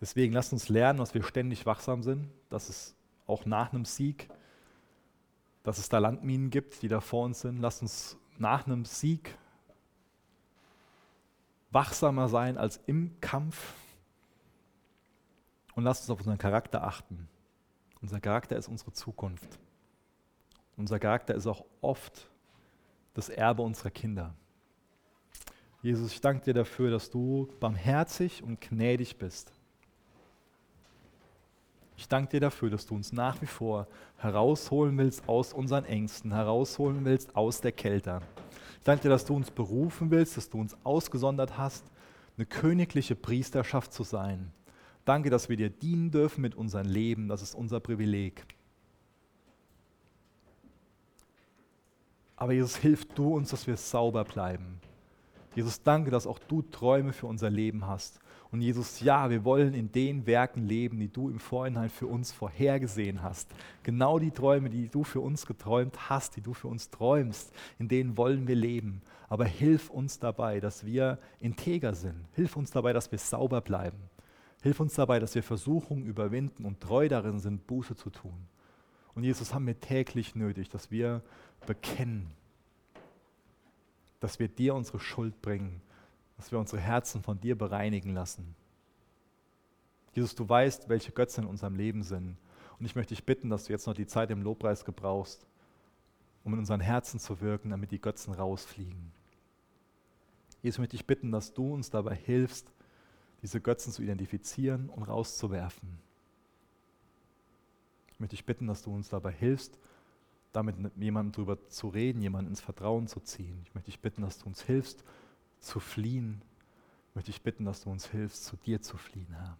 [0.00, 4.28] Deswegen lasst uns lernen, dass wir ständig wachsam sind, dass es auch nach einem Sieg,
[5.62, 7.58] dass es da Landminen gibt, die da vor uns sind.
[7.60, 9.36] Lasst uns nach einem Sieg
[11.70, 13.74] wachsamer sein als im Kampf.
[15.74, 17.28] Und lasst uns auf unseren Charakter achten.
[18.02, 19.58] Unser Charakter ist unsere Zukunft.
[20.76, 22.30] Unser Charakter ist auch oft
[23.14, 24.34] das Erbe unserer Kinder.
[25.82, 29.52] Jesus, ich danke dir dafür, dass du barmherzig und gnädig bist.
[32.00, 33.86] Ich danke dir dafür, dass du uns nach wie vor
[34.16, 38.22] herausholen willst aus unseren Ängsten, herausholen willst aus der Kälte.
[38.78, 41.84] Ich danke dir, dass du uns berufen willst, dass du uns ausgesondert hast,
[42.38, 44.50] eine königliche Priesterschaft zu sein.
[45.04, 47.28] Danke, dass wir dir dienen dürfen mit unserem Leben.
[47.28, 48.46] Das ist unser Privileg.
[52.34, 54.80] Aber Jesus, hilf du uns, dass wir sauber bleiben.
[55.54, 58.20] Jesus, danke, dass auch du Träume für unser Leben hast.
[58.52, 62.32] Und Jesus, ja, wir wollen in den Werken leben, die du im Vorhinein für uns
[62.32, 63.48] vorhergesehen hast.
[63.84, 67.86] Genau die Träume, die du für uns geträumt hast, die du für uns träumst, in
[67.86, 69.02] denen wollen wir leben.
[69.28, 72.26] Aber hilf uns dabei, dass wir integer sind.
[72.34, 73.98] Hilf uns dabei, dass wir sauber bleiben.
[74.62, 78.48] Hilf uns dabei, dass wir Versuchungen überwinden und treu darin sind, Buße zu tun.
[79.14, 81.22] Und Jesus haben wir täglich nötig, dass wir
[81.66, 82.30] bekennen,
[84.18, 85.80] dass wir dir unsere Schuld bringen,
[86.40, 88.56] dass wir unsere Herzen von dir bereinigen lassen.
[90.14, 92.38] Jesus, du weißt, welche Götzen in unserem Leben sind.
[92.78, 95.46] Und ich möchte dich bitten, dass du jetzt noch die Zeit im Lobpreis gebrauchst,
[96.42, 99.12] um in unseren Herzen zu wirken, damit die Götzen rausfliegen.
[100.62, 102.72] Jesus, ich möchte dich bitten, dass du uns dabei hilfst,
[103.42, 105.98] diese Götzen zu identifizieren und rauszuwerfen.
[108.14, 109.78] Ich möchte dich bitten, dass du uns dabei hilfst,
[110.52, 113.60] damit mit jemandem darüber zu reden, jemanden ins Vertrauen zu ziehen.
[113.66, 115.04] Ich möchte dich bitten, dass du uns hilfst,
[115.60, 116.42] zu fliehen.
[117.08, 119.58] Ich möchte dich bitten, dass du uns hilfst, zu dir zu fliehen, Herr.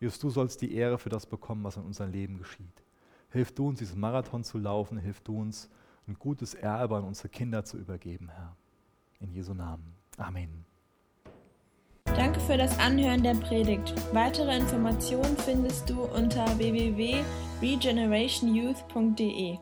[0.00, 2.82] Jesus, du sollst die Ehre für das bekommen, was in unserem Leben geschieht.
[3.30, 4.98] Hilf du uns, diesen Marathon zu laufen.
[4.98, 5.70] Hilf du uns,
[6.08, 8.56] ein gutes Erbe an unsere Kinder zu übergeben, Herr.
[9.20, 9.94] In Jesu Namen.
[10.16, 10.64] Amen.
[12.04, 13.94] Danke für das Anhören der Predigt.
[14.12, 19.58] Weitere Informationen findest du unter www.regenerationyouth.de.